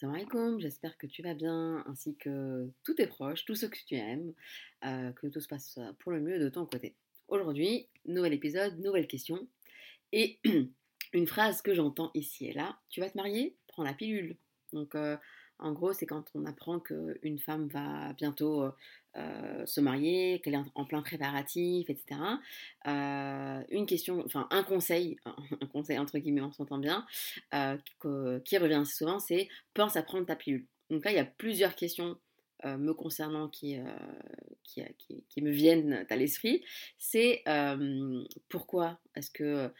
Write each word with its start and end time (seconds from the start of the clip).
Salam 0.00 0.14
alaikum, 0.14 0.58
j'espère 0.60 0.96
que 0.96 1.06
tu 1.06 1.20
vas 1.20 1.34
bien, 1.34 1.84
ainsi 1.86 2.16
que 2.16 2.70
tous 2.84 2.94
tes 2.94 3.06
proches, 3.06 3.44
tous 3.44 3.54
ceux 3.54 3.68
que 3.68 3.76
tu 3.86 3.96
aimes, 3.96 4.32
euh, 4.86 5.12
que 5.12 5.26
tout 5.26 5.42
se 5.42 5.46
passe 5.46 5.78
pour 5.98 6.10
le 6.10 6.20
mieux 6.22 6.38
de 6.38 6.48
ton 6.48 6.64
côté. 6.64 6.94
Aujourd'hui, 7.28 7.86
nouvel 8.06 8.32
épisode, 8.32 8.78
nouvelle 8.78 9.06
question, 9.06 9.46
et 10.12 10.38
une 11.12 11.26
phrase 11.26 11.60
que 11.60 11.74
j'entends 11.74 12.10
ici 12.14 12.46
et 12.46 12.54
là, 12.54 12.78
tu 12.88 13.00
vas 13.00 13.10
te 13.10 13.16
marier, 13.18 13.54
prends 13.66 13.82
la 13.82 13.92
pilule. 13.92 14.38
Donc 14.72 14.94
euh, 14.94 15.18
en 15.60 15.72
gros, 15.72 15.92
c'est 15.92 16.06
quand 16.06 16.24
on 16.34 16.46
apprend 16.46 16.80
qu'une 16.80 17.38
femme 17.38 17.68
va 17.68 18.12
bientôt 18.14 18.62
euh, 18.62 18.70
euh, 19.16 19.66
se 19.66 19.80
marier, 19.80 20.40
qu'elle 20.42 20.54
est 20.54 20.62
en 20.74 20.84
plein 20.84 21.02
préparatif, 21.02 21.90
etc. 21.90 22.20
Euh, 22.86 23.62
une 23.70 23.86
question, 23.86 24.22
enfin 24.24 24.46
un 24.50 24.62
conseil, 24.62 25.16
un 25.60 25.66
conseil 25.66 25.98
entre 25.98 26.18
guillemets, 26.18 26.42
on 26.42 26.52
s'entend 26.52 26.78
bien, 26.78 27.06
qui 28.00 28.58
revient 28.58 28.84
souvent, 28.86 29.18
c'est 29.18 29.48
pense 29.74 29.96
à 29.96 30.02
prendre 30.02 30.26
ta 30.26 30.36
pilule. 30.36 30.66
Donc 30.90 31.04
là, 31.04 31.12
il 31.12 31.16
y 31.16 31.20
a 31.20 31.24
plusieurs 31.24 31.74
questions 31.76 32.16
euh, 32.64 32.76
me 32.76 32.92
concernant 32.92 33.48
qui, 33.48 33.78
euh, 33.78 34.84
qui, 35.28 35.42
me 35.42 35.50
viennent 35.50 36.06
à 36.10 36.16
l'esprit, 36.16 36.62
c'est 36.98 37.42
euh, 37.48 38.22
pourquoi 38.48 39.00
est-ce 39.14 39.30
que 39.30 39.70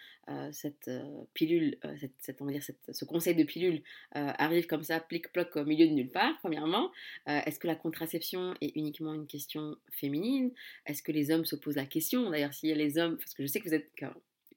cette 0.52 0.88
pilule, 1.34 1.76
cette, 2.20 2.40
on 2.40 2.44
va 2.44 2.52
dire 2.52 2.62
ce 2.62 3.04
conseil 3.04 3.34
de 3.34 3.42
pilule 3.42 3.82
arrive 4.12 4.66
comme 4.66 4.84
ça, 4.84 5.00
plic-ploc 5.00 5.56
au 5.56 5.64
milieu 5.64 5.88
de 5.88 5.92
nulle 5.92 6.10
part, 6.10 6.38
premièrement? 6.38 6.92
Est-ce 7.26 7.58
que 7.58 7.66
la 7.66 7.74
contraception 7.74 8.54
est 8.60 8.76
uniquement 8.76 9.12
une 9.12 9.26
question 9.26 9.76
féminine? 9.90 10.52
Est-ce 10.86 11.02
que 11.02 11.10
les 11.10 11.32
hommes 11.32 11.44
se 11.44 11.56
posent 11.56 11.76
la 11.76 11.86
question? 11.86 12.30
D'ailleurs, 12.30 12.54
s'il 12.54 12.68
y 12.68 12.72
a 12.72 12.76
les 12.76 12.96
hommes, 12.96 13.16
parce 13.16 13.34
que 13.34 13.42
je 13.42 13.48
sais 13.48 13.58
que 13.58 13.68
vous 13.68 13.74
êtes 13.74 13.90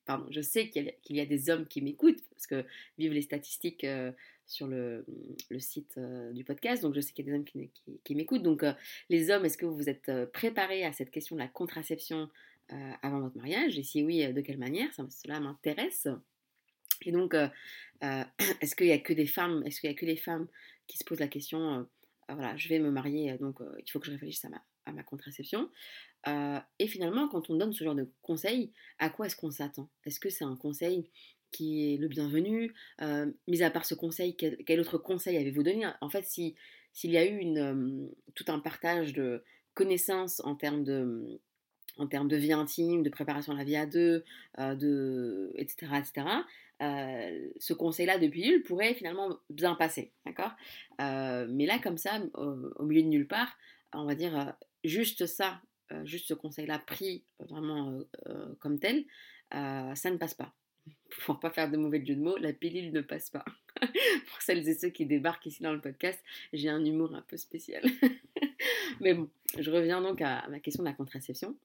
pardon, 0.05 0.25
je 0.29 0.41
sais 0.41 0.69
qu'il 0.69 0.93
y, 1.09 1.19
a 1.19 1.25
des 1.25 1.49
hommes 1.49 1.65
qui 1.67 1.81
m'écoutent, 1.81 2.23
parce 2.31 2.47
que 2.47 2.65
vivent 2.97 3.13
les 3.13 3.21
statistiques 3.21 3.85
sur 4.45 4.67
le, 4.67 5.05
site 5.57 5.95
euh, 5.97 6.31
du 6.31 6.43
podcast, 6.43 6.83
donc 6.83 6.93
je 6.93 7.01
sais 7.01 7.11
qu'il 7.13 7.25
y 7.25 7.29
a 7.29 7.31
des 7.31 7.37
hommes 7.37 7.45
qui, 8.03 8.15
m'écoutent. 8.15 8.43
Donc 8.43 8.63
euh, 8.63 8.73
les 9.09 9.29
hommes, 9.29 9.45
est-ce 9.45 9.57
que 9.57 9.65
vous 9.65 9.75
vous 9.75 9.89
êtes 9.89 10.09
euh, 10.09 10.25
préparés 10.25 10.83
à 10.83 10.93
cette 10.93 11.11
question 11.11 11.35
de 11.35 11.41
la 11.41 11.47
contraception 11.47 12.29
avant 13.03 13.19
votre 13.19 13.37
mariage? 13.37 13.77
Et 13.77 13.83
si 13.83 14.01
oui, 14.03 14.25
de 14.33 14.41
quelle 14.41 14.57
manière? 14.57 14.89
Cela 15.09 15.39
m'intéresse. 15.39 16.07
Et 17.03 17.11
donc, 17.11 17.35
est-ce 18.01 18.75
qu'il 18.75 18.87
n'y 18.87 18.93
a 18.93 18.97
que 18.97 19.13
des 19.13 19.27
femmes 19.27 19.61
Est-ce 19.65 19.79
qu'il 19.79 19.89
a 19.89 19.93
que 19.93 20.05
les 20.05 20.15
femmes 20.15 20.47
qui 20.87 20.97
se 20.97 21.03
posent 21.03 21.19
la 21.19 21.27
question 21.27 21.87
Voilà, 22.27 22.55
je 22.57 22.69
vais 22.69 22.79
me 22.79 22.89
marier, 22.89 23.37
donc 23.37 23.59
il 23.85 23.91
faut 23.91 23.99
que 23.99 24.07
je 24.07 24.11
réfléchisse 24.11 24.45
à 24.45 24.49
ma, 24.49 24.63
à 24.86 24.92
ma 24.92 25.03
contraception. 25.03 25.70
et 26.28 26.88
finalement, 26.88 27.28
quand 27.28 27.50
on 27.50 27.56
donne 27.56 27.73
ce 27.73 27.84
genre 27.84 27.95
de 27.95 28.09
conseil, 28.22 28.72
à 29.00 29.09
quoi 29.09 29.28
est-ce 29.28 29.36
qu'on 29.36 29.52
s'attend? 29.52 29.89
Est-ce 30.06 30.20
que 30.20 30.30
c'est 30.30 30.45
un 30.45 30.56
conseil 30.56 31.09
qui 31.53 31.94
est 31.94 31.98
le 31.98 32.09
bienvenu? 32.09 32.73
Euh, 33.02 33.31
mis 33.48 33.64
à 33.64 33.70
part 33.70 33.86
ce 33.86 33.94
conseil, 33.94 34.36
quel, 34.36 34.80
autre 34.81 34.98
conseil 34.98 35.38
avez-vous 35.38 35.64
donné? 35.64 35.88
En 36.02 36.09
fait, 36.09 36.26
s'il 36.26 36.56
y 37.11 37.17
a 37.17 37.26
eu 37.26 37.38
une, 37.38 37.58
euh, 37.58 38.08
tout 38.36 38.45
un 38.50 38.59
partage 38.59 39.14
de 39.14 39.42
connaissances 39.73 40.42
en 40.44 40.56
termes 40.56 40.84
de, 40.84 41.39
en 41.98 42.08
termes 42.08 42.28
de 42.28 42.36
vie 42.36 42.52
intime, 42.52 43.04
de 43.04 43.09
préparation 43.09 43.54
à 43.54 43.56
la 43.56 43.64
vie 43.64 43.78
à 43.78 43.86
deux, 43.86 44.26
euh, 44.59 44.76
de, 44.76 45.54
etc., 45.56 45.94
etc., 46.00 46.28
ce 47.60 47.72
conseil-là 47.72 48.17
de 48.17 48.27
pilule 48.27 48.61
pourrait 48.64 48.93
finalement 48.93 49.39
bien 49.49 49.73
passer, 49.73 50.11
d'accord? 50.26 50.52
Mais 50.99 51.66
là, 51.66 51.80
comme 51.82 51.95
ça, 51.95 52.22
au, 52.33 52.83
milieu 52.83 53.04
de 53.04 53.08
nulle 53.08 53.27
part, 53.27 53.58
on 53.93 54.04
va 54.04 54.16
dire 54.16 54.54
juste 54.83 55.26
ça, 55.26 55.61
juste 56.04 56.27
ce 56.27 56.33
conseil-là 56.33 56.80
pris 56.80 57.23
vraiment 57.39 57.99
comme 58.60 58.80
tel, 58.80 59.05
ça 59.52 60.11
ne 60.11 60.17
passe 60.17 60.33
pas 60.33 60.54
pour 61.26 61.39
pas 61.39 61.49
faire 61.49 61.70
de 61.70 61.77
mauvais 61.77 62.04
jeu 62.05 62.16
de 62.16 62.21
mots, 62.21 62.38
la 62.38 62.54
pilule 62.54 62.92
ne 62.92 63.02
passe 63.02 63.30
pas. 63.30 63.45
pour 63.82 64.42
celles 64.42 64.67
et 64.67 64.73
ceux 64.73 64.89
qui 64.89 65.05
débarquent 65.05 65.45
ici 65.45 65.64
dans 65.64 65.73
le 65.73 65.82
podcast, 65.82 66.22
j'ai 66.52 66.70
un 66.70 66.83
humour 66.83 67.16
un 67.16 67.22
peu 67.22 67.38
spécial. 67.38 67.83
Mais 69.02 69.14
bon, 69.14 69.30
je 69.58 69.70
reviens 69.72 70.02
donc 70.02 70.22
à, 70.22 70.48
ma 70.49 70.60
question 70.60 70.83
de 70.83 70.89
la 70.89 70.93
contraception. 70.93 71.55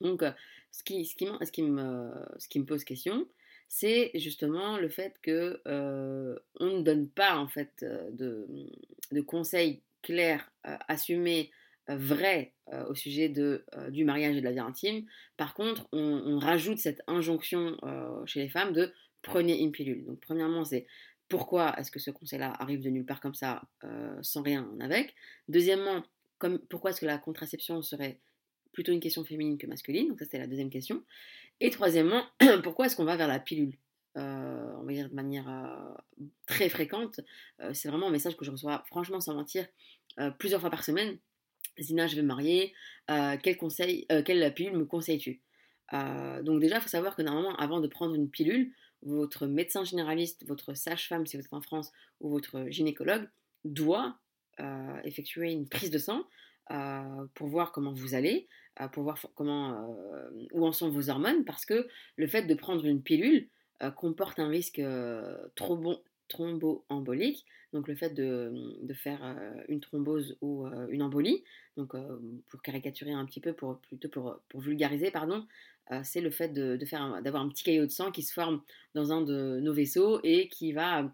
Donc, 0.00 0.22
euh, 0.22 0.32
ce 0.70 0.82
qui, 0.82 0.96
me, 0.96 2.64
pose 2.64 2.84
question, 2.84 3.26
c'est 3.68 4.10
justement 4.14 4.76
le 4.78 4.88
fait 4.88 5.16
que 5.22 5.60
euh, 5.66 6.36
on 6.60 6.78
ne 6.78 6.82
donne 6.82 7.08
pas 7.08 7.36
en 7.36 7.48
fait 7.48 7.72
euh, 7.82 8.10
de 8.10 9.20
conseils 9.20 9.80
clairs, 10.02 10.50
assumés, 10.62 11.50
vrai 11.88 12.54
euh, 12.72 12.86
au 12.86 12.94
sujet 12.94 13.32
euh, 13.36 13.90
du 13.90 14.04
mariage 14.04 14.36
et 14.36 14.40
de 14.40 14.44
la 14.44 14.52
vie 14.52 14.58
intime. 14.58 15.04
Par 15.36 15.54
contre, 15.54 15.86
on, 15.92 16.38
rajoute 16.38 16.78
cette 16.78 17.02
injonction 17.06 17.76
euh, 17.82 18.24
chez 18.26 18.40
les 18.40 18.48
femmes 18.48 18.72
de 18.72 18.92
prenez 19.22 19.60
une 19.60 19.70
pilule. 19.70 20.04
Donc, 20.06 20.20
premièrement, 20.20 20.64
c'est 20.64 20.86
pourquoi 21.28 21.78
est-ce 21.78 21.90
que 21.90 21.98
ce 21.98 22.10
conseil-là 22.10 22.54
arrive 22.58 22.80
de 22.80 22.90
nulle 22.90 23.06
part 23.06 23.20
comme 23.20 23.34
ça, 23.34 23.62
sans 24.20 24.42
rien 24.42 24.68
en 24.74 24.80
avec? 24.80 25.14
Deuxièmement, 25.48 26.04
pourquoi 26.68 26.90
est-ce 26.90 27.00
que 27.00 27.06
la 27.06 27.16
contraception 27.16 27.80
serait 27.80 28.18
plutôt 28.72 28.92
une 28.92 29.00
question 29.00 29.24
féminine 29.24 29.56
que 29.56 29.66
masculine? 29.66 30.08
Donc, 30.08 30.18
ça, 30.18 30.26
c'était 30.26 30.38
la 30.38 30.46
deuxième 30.46 30.68
question. 30.68 31.02
Et 31.60 31.70
troisièmement, 31.70 32.22
pourquoi 32.62 32.86
est-ce 32.86 32.96
qu'on 32.96 33.06
va 33.06 33.16
vers 33.16 33.28
la 33.28 33.38
pilule? 33.38 33.78
On 34.16 34.82
va 34.84 34.92
dire 34.92 35.08
de 35.08 35.14
manière 35.14 35.96
très 36.46 36.68
fréquente. 36.68 37.20
c'est 37.72 37.88
vraiment 37.88 38.08
un 38.08 38.12
message 38.12 38.36
que 38.36 38.44
je 38.44 38.50
reçois, 38.50 38.84
franchement, 38.86 39.20
sans 39.20 39.34
mentir, 39.34 39.66
plusieurs 40.38 40.60
fois 40.60 40.70
par 40.70 40.84
semaine. 40.84 41.18
Zina, 41.78 42.06
je 42.06 42.16
vais 42.16 42.22
me 42.22 42.28
marier, 42.28 42.72
euh, 43.10 43.36
quel 43.42 43.56
conseil, 43.56 44.06
euh, 44.12 44.22
quelle 44.22 44.52
pilule 44.54 44.76
me 44.76 44.84
conseilles-tu? 44.84 45.40
Euh, 45.92 46.42
Donc 46.42 46.60
déjà, 46.60 46.76
il 46.76 46.80
faut 46.80 46.88
savoir 46.88 47.16
que 47.16 47.22
normalement, 47.22 47.54
avant 47.56 47.80
de 47.80 47.88
prendre 47.88 48.14
une 48.14 48.30
pilule, 48.30 48.72
votre 49.02 49.46
médecin 49.46 49.84
généraliste, 49.84 50.46
votre 50.46 50.74
sage-femme 50.74 51.26
si 51.26 51.36
vous 51.36 51.44
êtes 51.44 51.52
en 51.52 51.60
France, 51.60 51.92
ou 52.20 52.30
votre 52.30 52.66
gynécologue 52.70 53.28
doit 53.64 54.18
effectuer 55.02 55.50
une 55.50 55.68
prise 55.68 55.90
de 55.90 55.98
sang 55.98 56.22
pour 57.34 57.48
voir 57.48 57.72
comment 57.72 57.92
vous 57.92 58.14
allez, 58.14 58.48
pour 58.92 59.02
voir 59.02 59.18
comment, 59.34 59.94
où 60.52 60.64
en 60.64 60.72
sont 60.72 60.88
vos 60.88 61.10
hormones, 61.10 61.44
parce 61.44 61.66
que 61.66 61.86
le 62.16 62.26
fait 62.28 62.42
de 62.42 62.54
prendre 62.54 62.86
une 62.86 63.02
pilule 63.02 63.48
comporte 63.96 64.38
un 64.38 64.48
risque 64.48 64.80
trop, 65.56 65.76
bon, 65.76 66.00
thromboembolique, 66.28 67.44
donc 67.72 67.88
le 67.88 67.94
fait 67.96 68.10
de, 68.10 68.52
faire 68.94 69.20
euh, 69.24 69.52
une 69.68 69.80
thrombose 69.80 70.36
ou 70.40 70.66
euh, 70.66 70.86
une 70.90 71.02
embolie, 71.02 71.42
donc 71.76 71.94
euh, 71.94 72.18
pour 72.48 72.62
caricaturer 72.62 73.12
un 73.12 73.24
petit 73.26 73.40
peu, 73.40 73.52
pour, 73.52 73.80
plutôt 73.80 74.08
pour, 74.48 74.60
vulgariser, 74.60 75.10
pardon, 75.10 75.46
c'est 76.02 76.22
le 76.22 76.30
fait 76.30 76.48
d'avoir 76.48 77.42
un 77.42 77.48
petit 77.50 77.62
caillot 77.62 77.84
de 77.84 77.90
sang 77.90 78.10
qui 78.10 78.22
se 78.22 78.32
forme 78.32 78.62
dans 78.94 79.12
un 79.12 79.20
de 79.20 79.60
nos 79.60 79.74
vaisseaux 79.74 80.18
et 80.24 80.48
qui 80.48 80.72
va 80.72 81.12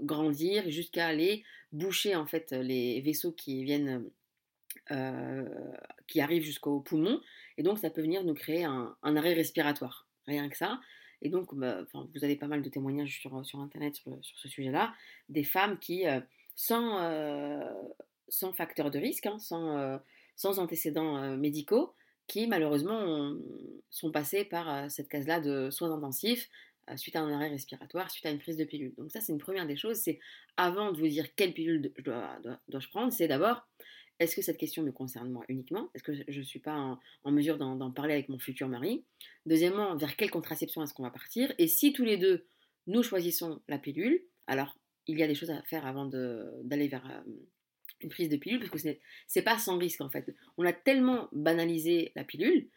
grandir 0.00 0.70
jusqu'à 0.70 1.08
aller 1.08 1.44
boucher 1.72 2.16
en 2.16 2.24
fait 2.24 2.52
les 2.52 3.02
vaisseaux 3.02 3.32
qui 3.32 3.62
viennent 3.62 4.08
qui 6.06 6.20
arrivent 6.22 6.44
jusqu'au 6.44 6.80
poumon. 6.80 7.20
Et 7.58 7.62
donc 7.62 7.78
ça 7.78 7.90
peut 7.90 8.00
venir 8.00 8.24
nous 8.24 8.32
créer 8.32 8.64
un 8.64 8.96
arrêt 9.02 9.34
respiratoire. 9.34 10.08
Rien 10.26 10.48
que 10.48 10.56
ça 10.56 10.80
et 11.22 11.28
donc, 11.28 11.54
bah, 11.54 11.84
vous 11.92 12.24
avez 12.24 12.36
pas 12.36 12.46
mal 12.46 12.62
de 12.62 12.68
témoignages 12.68 13.20
sur, 13.20 13.44
sur 13.44 13.60
Internet 13.60 13.96
sur, 13.96 14.18
ce 14.22 14.48
sujet-là, 14.48 14.94
des 15.28 15.44
femmes 15.44 15.78
qui, 15.78 16.06
euh, 16.06 16.20
sans, 16.54 17.02
euh, 17.02 17.70
sans 18.28 18.52
facteur 18.52 18.90
de 18.90 18.98
risque, 18.98 19.26
hein, 19.26 19.38
sans, 19.38 19.76
euh, 19.78 19.98
sans 20.36 20.58
antécédents 20.58 21.36
médicaux, 21.36 21.94
qui 22.26 22.46
malheureusement 22.46 23.34
sont 23.90 24.10
passées 24.10 24.44
par 24.44 24.90
cette 24.90 25.08
case-là 25.08 25.40
de 25.40 25.70
soins 25.70 25.92
intensifs 25.92 26.48
suite 26.96 27.16
à 27.16 27.20
un 27.20 27.32
arrêt 27.32 27.48
respiratoire, 27.48 28.10
suite 28.10 28.26
à 28.26 28.30
une 28.30 28.38
prise 28.38 28.56
de 28.56 28.64
pilule. 28.64 28.94
Donc 28.96 29.10
ça, 29.10 29.20
c'est 29.20 29.32
une 29.32 29.38
première 29.38 29.66
des 29.66 29.76
choses. 29.76 29.96
C'est 29.96 30.18
avant 30.56 30.92
de 30.92 30.98
vous 30.98 31.06
dire 31.06 31.34
quelle 31.34 31.54
pilule 31.54 31.92
dois-je 32.68 32.88
prendre, 32.88 33.12
c'est 33.12 33.28
d'abord 33.28 33.66
est-ce 34.20 34.36
que 34.36 34.42
cette 34.42 34.58
question 34.58 34.82
me 34.82 34.92
concerne 34.92 35.30
moi 35.30 35.44
uniquement? 35.48 35.90
Est-ce 35.94 36.02
que 36.02 36.12
je 36.14 36.38
ne 36.38 36.44
suis 36.44 36.60
pas 36.60 36.98
en, 37.24 37.30
mesure 37.30 37.58
d'en 37.58 37.90
parler 37.90 38.14
avec 38.14 38.28
mon 38.28 38.38
futur 38.38 38.68
mari? 38.68 39.04
Deuxièmement, 39.46 39.96
vers 39.96 40.16
quelle 40.16 40.30
contraception 40.30 40.82
est-ce 40.82 40.94
qu'on 40.94 41.02
va 41.02 41.10
partir? 41.10 41.52
Et 41.58 41.66
si 41.66 41.92
tous 41.92 42.04
les 42.04 42.16
deux, 42.16 42.46
nous 42.86 43.02
choisissons 43.02 43.60
la 43.68 43.78
pilule, 43.78 44.22
alors 44.46 44.78
il 45.06 45.18
y 45.18 45.22
a 45.22 45.26
des 45.26 45.34
choses 45.34 45.50
à 45.50 45.62
faire 45.62 45.86
avant 45.86 46.06
d'aller 46.06 46.88
vers 46.88 47.04
euh, 47.10 47.30
une 48.00 48.08
prise 48.08 48.28
de 48.28 48.36
pilule, 48.36 48.60
parce 48.60 48.70
que 48.70 48.78
ce 48.78 48.88
n'est 48.88 49.44
pas 49.44 49.58
sans 49.58 49.78
risque 49.78 50.00
en 50.00 50.10
fait. 50.10 50.34
On 50.58 50.64
a 50.64 50.72
tellement 50.72 51.28
banalisé 51.32 52.12
la 52.14 52.24
pilule 52.24 52.68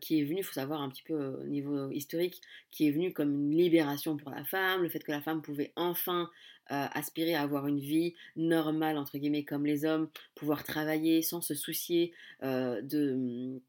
qui 0.00 0.20
est 0.20 0.24
venu, 0.24 0.38
il 0.38 0.44
faut 0.44 0.52
savoir 0.52 0.80
un 0.80 0.88
petit 0.88 1.02
peu 1.02 1.14
euh, 1.14 1.42
au 1.42 1.46
niveau 1.46 1.90
historique, 1.90 2.40
qui 2.70 2.86
est 2.86 2.90
venu 2.90 3.12
comme 3.12 3.32
une 3.32 3.56
libération 3.56 4.16
pour 4.16 4.30
la 4.30 4.44
femme, 4.44 4.82
le 4.82 4.88
fait 4.88 5.00
que 5.00 5.12
la 5.12 5.20
femme 5.20 5.42
pouvait 5.42 5.72
enfin 5.76 6.30
aspirer 6.68 7.34
à 7.34 7.42
avoir 7.42 7.66
une 7.66 7.80
vie 7.80 8.14
normale, 8.34 8.96
entre 8.96 9.18
guillemets, 9.18 9.44
comme 9.44 9.66
les 9.66 9.84
hommes, 9.84 10.08
pouvoir 10.34 10.64
travailler 10.64 11.20
sans 11.20 11.42
se 11.42 11.54
soucier 11.54 12.14
de 12.40 13.60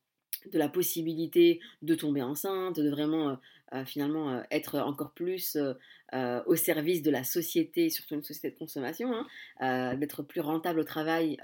de 0.51 0.57
la 0.57 0.69
possibilité 0.69 1.59
de 1.81 1.95
tomber 1.95 2.21
enceinte, 2.21 2.79
de 2.79 2.89
vraiment 2.89 3.37
finalement 3.85 4.41
être 4.51 4.79
encore 4.79 5.11
plus 5.11 5.57
au 6.45 6.55
service 6.55 7.01
de 7.01 7.11
la 7.11 7.23
société, 7.23 7.89
surtout 7.89 8.15
une 8.15 8.23
société 8.23 8.51
de 8.51 8.57
consommation, 8.57 9.11
hein, 9.59 9.95
d'être 9.95 10.23
plus 10.23 10.41
rentable 10.41 10.79
au 10.79 10.83
travail 10.83 11.37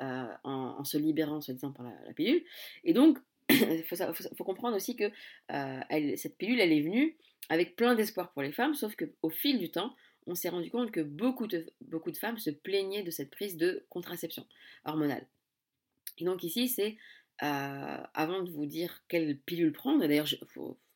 en, 0.43 0.83
se 0.83 0.97
libérant, 0.97 1.41
soi-disant, 1.41 1.71
par 1.71 1.85
la, 1.85 2.13
pilule. 2.13 2.43
Et 2.83 2.93
donc, 2.93 3.17
il 3.77 3.83
faut, 3.83 4.43
comprendre 4.43 4.75
aussi 4.75 4.95
que 4.95 5.11
cette 6.17 6.37
pilule, 6.37 6.59
elle 6.59 6.71
est 6.71 6.81
venue 6.81 7.17
avec 7.49 7.75
plein 7.75 7.95
d'espoir 7.95 8.31
pour 8.31 8.41
les 8.41 8.51
femmes, 8.51 8.75
sauf 8.75 8.95
qu'au 8.95 9.29
fil 9.29 9.57
du 9.57 9.71
temps, 9.71 9.95
on 10.27 10.35
s'est 10.35 10.49
rendu 10.49 10.69
compte 10.69 10.91
que 10.91 11.01
beaucoup 11.01 11.47
de, 11.47 11.65
femmes 12.19 12.37
se 12.37 12.51
plaignaient 12.51 13.03
de 13.03 13.09
cette 13.09 13.31
prise 13.31 13.57
de 13.57 13.85
contraception 13.89 14.45
hormonale. 14.85 15.25
Et 16.19 16.25
donc 16.25 16.43
ici, 16.43 16.67
c'est 16.67 16.97
avant 17.39 18.43
de 18.43 18.51
vous 18.51 18.65
dire 18.65 19.03
quelle 19.07 19.37
pilule 19.39 19.71
prendre, 19.71 19.99
d'ailleurs, 20.05 20.27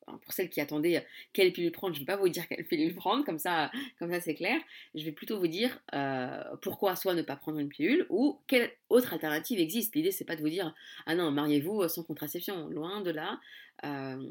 pour 0.06 0.34
celles 0.34 0.50
qui 0.50 0.62
attendaient 0.62 0.98
euh, 0.98 1.02
quelle 1.34 1.52
pilule 1.54 1.72
prendre, 1.72 1.94
je 1.94 2.02
ne 2.02 2.06
vais 2.06 2.14
pas 2.14 2.18
vous 2.18 2.30
dire 2.30 2.48
quelle 2.48 2.66
pilule 2.66 2.94
prendre, 2.96 3.26
comme 3.26 3.40
ça, 3.40 3.72
comme 4.00 4.12
ça 4.12 4.20
c'est 4.20 4.36
clair. 4.36 4.60
Je 4.96 5.04
vais 5.04 5.12
plutôt 5.12 5.40
vous 5.40 5.48
dire 5.48 5.80
euh, 5.94 6.44
pourquoi 6.62 6.96
soit 6.96 7.14
ne 7.14 7.22
pas 7.22 7.36
prendre 7.36 7.60
une 7.60 7.70
pilule 7.70 8.06
ou 8.10 8.40
quelle 8.48 8.72
autre 8.90 9.14
alternative 9.14 9.60
existe. 9.60 9.96
L'idée, 9.96 10.12
c'est 10.12 10.26
pas 10.26 10.36
de 10.36 10.42
vous 10.42 10.50
dire 10.50 10.74
ah 11.06 11.16
non, 11.16 11.32
mariez-vous 11.32 11.88
sans 11.88 12.04
contraception. 12.04 12.68
Loin 12.70 13.02
de 13.02 13.12
là. 13.12 13.40
Euh, 13.86 14.24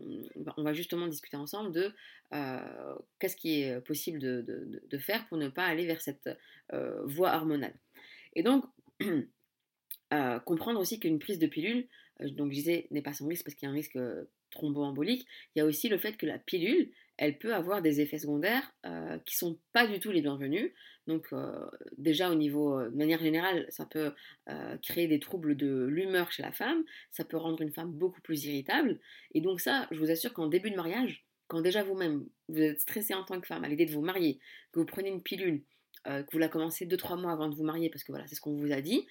on 0.56 0.62
va 0.62 0.72
justement 0.72 1.08
discuter 1.08 1.36
ensemble 1.36 1.72
de 1.72 1.92
qu'est-ce 3.18 3.36
qui 3.36 3.62
est 3.62 3.80
possible 3.82 4.18
de, 4.20 4.98
faire 4.98 5.26
pour 5.28 5.36
ne 5.36 5.48
pas 5.48 5.64
aller 5.64 5.86
vers 5.86 6.00
cette 6.00 6.30
voie 7.04 7.34
hormonale. 7.34 7.74
Et 8.34 8.42
donc, 8.42 8.64
comprendre 10.44 10.80
aussi 10.80 10.98
qu'une 10.98 11.18
prise 11.18 11.38
de 11.38 11.46
pilule, 11.46 11.86
euh, 12.22 12.30
donc 12.30 12.50
je 12.50 12.56
disais, 12.56 12.86
n'est 12.90 13.02
pas 13.02 13.12
sans 13.12 13.26
risque 13.26 13.44
parce 13.44 13.54
qu'il 13.54 13.66
y 13.66 13.68
a 13.68 13.72
un 13.72 13.74
risque 13.74 13.96
euh, 13.96 14.24
thromboembolique. 14.52 15.26
Il 15.54 15.58
y 15.58 15.62
a 15.62 15.66
aussi 15.66 15.88
le 15.88 15.98
fait 15.98 16.16
que 16.16 16.26
la 16.26 16.38
pilule, 16.38 16.90
elle 17.16 17.38
peut 17.38 17.54
avoir 17.54 17.82
des 17.82 18.00
effets 18.00 18.18
secondaires 18.18 18.72
euh, 18.86 19.18
qui 19.26 19.36
sont 19.36 19.58
pas 19.72 19.86
du 19.86 20.00
tout 20.00 20.10
les 20.10 20.22
bienvenus. 20.22 20.72
Donc 21.08 21.34
déjà 21.98 22.30
au 22.30 22.36
niveau, 22.36 22.80
de 22.80 22.96
manière 22.96 23.20
générale, 23.20 23.66
ça 23.70 23.84
peut 23.86 24.12
créer 24.84 25.08
des 25.08 25.18
troubles 25.18 25.56
de 25.56 25.84
l'humeur 25.86 26.30
chez 26.30 26.44
la 26.44 26.52
femme, 26.52 26.84
ça 27.10 27.24
peut 27.24 27.36
rendre 27.36 27.60
une 27.60 27.72
femme 27.72 27.90
beaucoup 27.90 28.20
plus 28.20 28.44
irritable. 28.44 29.00
Et 29.34 29.40
donc 29.40 29.60
ça, 29.60 29.88
je 29.90 29.98
vous 29.98 30.12
assure 30.12 30.32
qu'en 30.32 30.46
début 30.46 30.70
de 30.70 30.76
mariage, 30.76 31.26
quand 31.48 31.60
déjà 31.60 31.82
vous-même, 31.82 32.24
vous 32.48 32.60
êtes 32.60 32.78
stressé 32.78 33.14
en 33.14 33.24
tant 33.24 33.40
que 33.40 33.48
femme 33.48 33.64
à 33.64 33.68
l'idée 33.68 33.84
de 33.84 33.90
vous 33.90 34.00
marier, 34.00 34.38
que 34.70 34.78
vous 34.78 34.86
prenez 34.86 35.08
une 35.08 35.22
pilule, 35.22 35.64
que 36.04 36.30
vous 36.30 36.38
la 36.38 36.48
commencez 36.48 36.86
2-3 36.86 37.20
mois 37.20 37.32
avant 37.32 37.48
de 37.48 37.56
vous 37.56 37.64
marier, 37.64 37.90
parce 37.90 38.04
que 38.04 38.12
voilà, 38.12 38.28
c'est 38.28 38.36
ce 38.36 38.40
qu'on 38.40 38.54
vous 38.54 38.70
a 38.70 38.80
dit, 38.80 39.04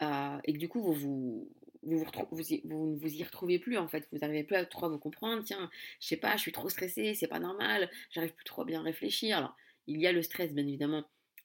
et 0.00 0.52
que 0.52 0.58
du 0.58 0.68
coup 0.68 0.82
vous 0.82 0.94
vous, 0.94 1.52
vous, 1.86 2.04
vous, 2.30 2.42
ne 2.64 2.96
vous 2.96 3.14
y 3.14 3.22
retrouvez 3.22 3.58
plus 3.58 3.78
en 3.78 3.88
fait, 3.88 4.08
vous 4.12 4.18
n'arrivez 4.18 4.44
plus 4.44 4.56
à 4.56 4.64
trop 4.64 4.88
vous 4.88 4.98
comprendre, 4.98 5.42
tiens, 5.44 5.70
je 6.00 6.06
sais 6.06 6.16
pas, 6.16 6.36
je 6.36 6.42
suis 6.42 6.52
trop 6.52 6.68
stressée, 6.68 7.14
c'est 7.14 7.28
pas 7.28 7.38
normal, 7.38 7.90
j'arrive 8.10 8.32
plus 8.32 8.44
trop 8.44 8.62
à 8.62 8.64
bien 8.64 8.82
réfléchir. 8.82 9.38
Alors, 9.38 9.56
il 9.86 10.00
y 10.00 10.06
a 10.06 10.12
le 10.12 10.22
stress 10.22 10.52
bien 10.52 10.66
évidemment 10.66 11.04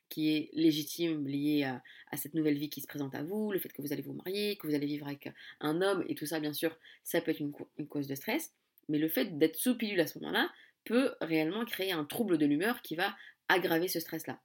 qui 0.09 0.36
est 0.36 0.50
légitime 0.53 1.27
lié 1.27 1.63
à, 1.63 2.18
cette 2.18 2.33
nouvelle 2.33 2.57
vie 2.57 2.69
qui 2.69 2.81
se 2.81 2.88
présente 2.88 3.13
à 3.13 3.21
vous, 3.21 3.51
le 3.51 3.59
fait 3.59 3.71
que 3.71 3.81
vous 3.81 3.94
allez 3.94 4.01
vous 4.01 4.13
marier, 4.13 4.57
que 4.57 4.65
vous 4.65 4.74
allez 4.74 4.88
vivre 4.88 5.06
avec 5.06 5.30
un 5.59 5.81
homme, 5.81 6.03
et 6.07 6.15
tout 6.15 6.25
ça 6.25 6.39
bien 6.39 6.53
sûr, 6.53 6.75
ça 7.03 7.21
peut 7.21 7.31
être 7.31 7.39
une, 7.39 7.53
une 7.77 7.88
cause 7.88 8.07
de 8.07 8.15
stress, 8.15 8.53
mais 8.88 8.97
le 8.97 9.07
fait 9.07 9.38
d'être 9.38 9.56
sous 9.56 9.77
pilule 9.77 10.00
à 10.00 10.07
ce 10.07 10.18
moment-là 10.18 10.51
peut 10.83 11.13
réellement 11.21 11.63
créer 11.65 11.92
un 11.92 12.06
trouble 12.06 12.39
de 12.39 12.45
l'humeur 12.47 12.81
qui 12.81 12.95
va 12.95 13.15
aggraver 13.47 13.88
ce 13.88 14.00
stress-là. 14.00 14.39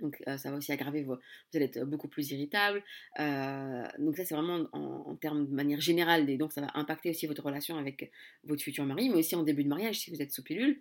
Donc 0.00 0.20
ça 0.26 0.50
va 0.50 0.56
aussi 0.56 0.72
aggraver, 0.72 1.04
vous 1.04 1.16
allez 1.54 1.66
être 1.66 1.84
beaucoup 1.84 2.08
plus 2.08 2.32
irritable. 2.32 2.82
donc 3.18 4.16
ça 4.16 4.24
c'est 4.24 4.34
vraiment 4.34 4.66
en, 4.72 5.14
termes 5.14 5.46
de 5.46 5.54
manière 5.54 5.80
générale, 5.80 6.28
et 6.28 6.36
donc 6.36 6.52
ça 6.52 6.60
va 6.60 6.70
impacter 6.74 7.10
aussi 7.10 7.26
votre 7.26 7.44
relation 7.44 7.78
avec 7.78 8.10
votre 8.42 8.62
futur 8.62 8.84
mari, 8.84 9.08
mais 9.08 9.16
aussi 9.16 9.36
en 9.36 9.44
début 9.44 9.62
de 9.62 9.68
mariage 9.68 10.00
si 10.00 10.10
vous 10.10 10.20
êtes 10.20 10.32
sous 10.32 10.42
pilule. 10.42 10.80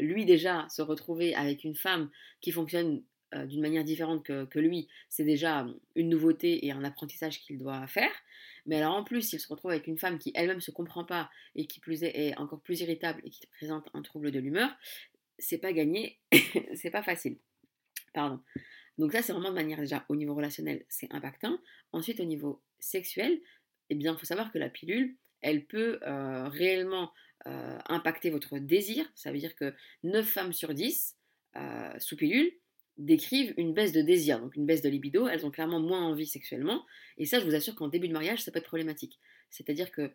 lui 0.00 0.24
déjà, 0.24 0.66
se 0.70 0.80
retrouver 0.80 1.34
avec 1.34 1.64
une 1.64 1.74
femme 1.74 2.08
qui 2.40 2.50
fonctionne 2.50 3.02
d'une 3.34 3.60
manière 3.60 3.84
différente 3.84 4.24
que, 4.24 4.46
que 4.46 4.58
lui, 4.58 4.88
c'est 5.10 5.24
déjà 5.24 5.66
une 5.94 6.08
nouveauté 6.08 6.64
et 6.66 6.72
un 6.72 6.84
apprentissage 6.84 7.40
qu'il 7.40 7.58
doit 7.58 7.86
faire. 7.86 8.10
Mais 8.68 8.76
alors 8.76 8.94
en 8.94 9.04
plus, 9.04 9.22
s'il 9.22 9.40
se 9.40 9.48
retrouve 9.48 9.70
avec 9.70 9.86
une 9.86 9.98
femme 9.98 10.18
qui 10.18 10.32
elle-même 10.34 10.56
ne 10.56 10.62
se 10.62 10.70
comprend 10.70 11.04
pas 11.04 11.30
et 11.56 11.66
qui 11.66 11.80
plus 11.80 12.04
est, 12.04 12.28
est 12.28 12.38
encore 12.38 12.60
plus 12.60 12.80
irritable 12.80 13.20
et 13.24 13.30
qui 13.30 13.46
présente 13.46 13.88
un 13.94 14.02
trouble 14.02 14.30
de 14.30 14.38
l'humeur, 14.38 14.70
c'est 15.38 15.58
pas 15.58 15.72
gagné, 15.72 16.18
c'est 16.74 16.90
pas 16.90 17.02
facile. 17.02 17.38
Pardon. 18.14 18.40
Donc 18.98 19.12
ça, 19.12 19.22
c'est 19.22 19.32
vraiment 19.32 19.50
de 19.50 19.54
manière 19.54 19.78
déjà 19.78 20.04
au 20.08 20.16
niveau 20.16 20.34
relationnel, 20.34 20.84
c'est 20.88 21.12
impactant. 21.12 21.58
Ensuite, 21.92 22.20
au 22.20 22.24
niveau 22.24 22.62
sexuel, 22.80 23.40
eh 23.90 23.94
bien, 23.94 24.14
il 24.14 24.18
faut 24.18 24.26
savoir 24.26 24.52
que 24.52 24.58
la 24.58 24.68
pilule, 24.68 25.16
elle 25.40 25.64
peut 25.64 26.00
euh, 26.02 26.48
réellement 26.48 27.12
euh, 27.46 27.78
impacter 27.86 28.30
votre 28.30 28.58
désir. 28.58 29.10
Ça 29.14 29.32
veut 29.32 29.38
dire 29.38 29.54
que 29.54 29.72
9 30.02 30.26
femmes 30.26 30.52
sur 30.52 30.74
10 30.74 31.16
euh, 31.56 31.98
sous 31.98 32.16
pilule 32.16 32.52
décrivent 32.96 33.54
une 33.56 33.72
baisse 33.72 33.92
de 33.92 34.02
désir, 34.02 34.40
donc 34.40 34.56
une 34.56 34.66
baisse 34.66 34.82
de 34.82 34.88
libido. 34.88 35.28
Elles 35.28 35.46
ont 35.46 35.50
clairement 35.52 35.80
moins 35.80 36.04
envie 36.04 36.26
sexuellement. 36.26 36.84
Et 37.16 37.26
ça, 37.26 37.38
je 37.38 37.44
vous 37.44 37.54
assure 37.54 37.76
qu'en 37.76 37.88
début 37.88 38.08
de 38.08 38.12
mariage, 38.12 38.42
ça 38.42 38.50
peut 38.50 38.58
être 38.58 38.66
problématique. 38.66 39.20
C'est-à-dire 39.50 39.92
que 39.92 40.12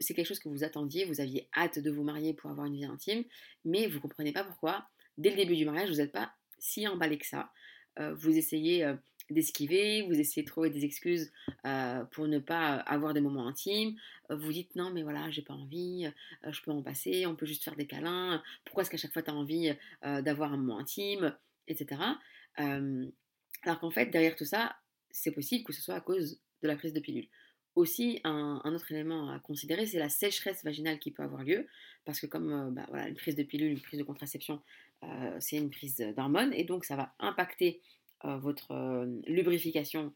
c'est 0.00 0.14
quelque 0.14 0.26
chose 0.26 0.38
que 0.38 0.48
vous 0.48 0.64
attendiez, 0.64 1.04
vous 1.04 1.20
aviez 1.20 1.48
hâte 1.56 1.78
de 1.78 1.90
vous 1.90 2.02
marier 2.02 2.34
pour 2.34 2.50
avoir 2.50 2.66
une 2.66 2.76
vie 2.76 2.84
intime, 2.84 3.24
mais 3.64 3.86
vous 3.86 3.96
ne 3.96 4.00
comprenez 4.00 4.32
pas 4.32 4.44
pourquoi, 4.44 4.86
dès 5.18 5.30
le 5.30 5.36
début 5.36 5.56
du 5.56 5.64
mariage, 5.64 5.90
vous 5.90 5.96
n'êtes 5.96 6.12
pas 6.12 6.32
si 6.62 6.86
emballé 6.86 7.18
que 7.18 7.26
ça. 7.26 7.50
Euh, 7.98 8.14
vous 8.14 8.38
essayez 8.38 8.84
euh, 8.84 8.94
d'esquiver, 9.30 10.02
vous 10.02 10.18
essayez 10.18 10.42
de 10.42 10.48
trouver 10.48 10.70
des 10.70 10.84
excuses 10.84 11.30
euh, 11.66 12.04
pour 12.04 12.28
ne 12.28 12.38
pas 12.38 12.76
avoir 12.76 13.12
des 13.12 13.20
moments 13.20 13.48
intimes. 13.48 13.96
vous 14.30 14.52
dites 14.52 14.76
non, 14.76 14.90
mais 14.90 15.02
voilà, 15.02 15.30
j'ai 15.30 15.42
pas 15.42 15.54
envie, 15.54 16.10
je 16.48 16.62
peux 16.62 16.70
en 16.70 16.82
passer, 16.82 17.26
on 17.26 17.34
peut 17.34 17.46
juste 17.46 17.64
faire 17.64 17.76
des 17.76 17.86
câlins. 17.86 18.42
Pourquoi 18.64 18.82
est-ce 18.82 18.90
qu'à 18.90 18.96
chaque 18.96 19.12
fois 19.12 19.22
tu 19.22 19.30
as 19.30 19.34
envie 19.34 19.74
d'avoir 20.02 20.52
un 20.52 20.56
moment 20.56 20.78
intime, 20.78 21.36
etc. 21.68 22.00
alors 22.56 23.80
qu'en 23.80 23.90
fait, 23.90 24.06
derrière 24.06 24.36
tout 24.36 24.44
ça, 24.44 24.76
c'est 25.10 25.32
possible 25.32 25.64
que 25.64 25.72
ce 25.72 25.82
soit 25.82 25.94
à 25.94 26.00
cause 26.00 26.40
de 26.62 26.68
la 26.68 26.76
prise 26.76 26.92
de 26.92 27.00
pilule. 27.00 27.28
Aussi, 27.74 28.20
un, 28.24 28.60
autre 28.64 28.92
élément 28.92 29.30
à 29.30 29.38
considérer, 29.38 29.86
c'est 29.86 29.98
la 29.98 30.10
sécheresse 30.10 30.62
vaginale 30.62 30.98
qui 30.98 31.10
peut 31.10 31.22
avoir 31.22 31.42
lieu, 31.42 31.66
parce 32.04 32.20
que 32.20 32.26
comme 32.26 32.74
bah, 32.74 32.86
une 33.08 33.14
prise 33.14 33.36
de 33.36 33.42
pilule, 33.42 33.72
une 33.72 33.80
prise 33.80 33.98
de 33.98 34.04
contraception, 34.04 34.62
c'est 35.40 35.56
une 35.56 35.70
prise 35.70 35.96
d'hormones 36.16 36.52
et 36.52 36.64
donc 36.64 36.84
ça 36.84 36.96
va 36.96 37.14
impacter 37.18 37.80
euh, 38.24 38.36
votre 38.36 38.72
euh, 38.72 39.06
lubrification 39.26 40.12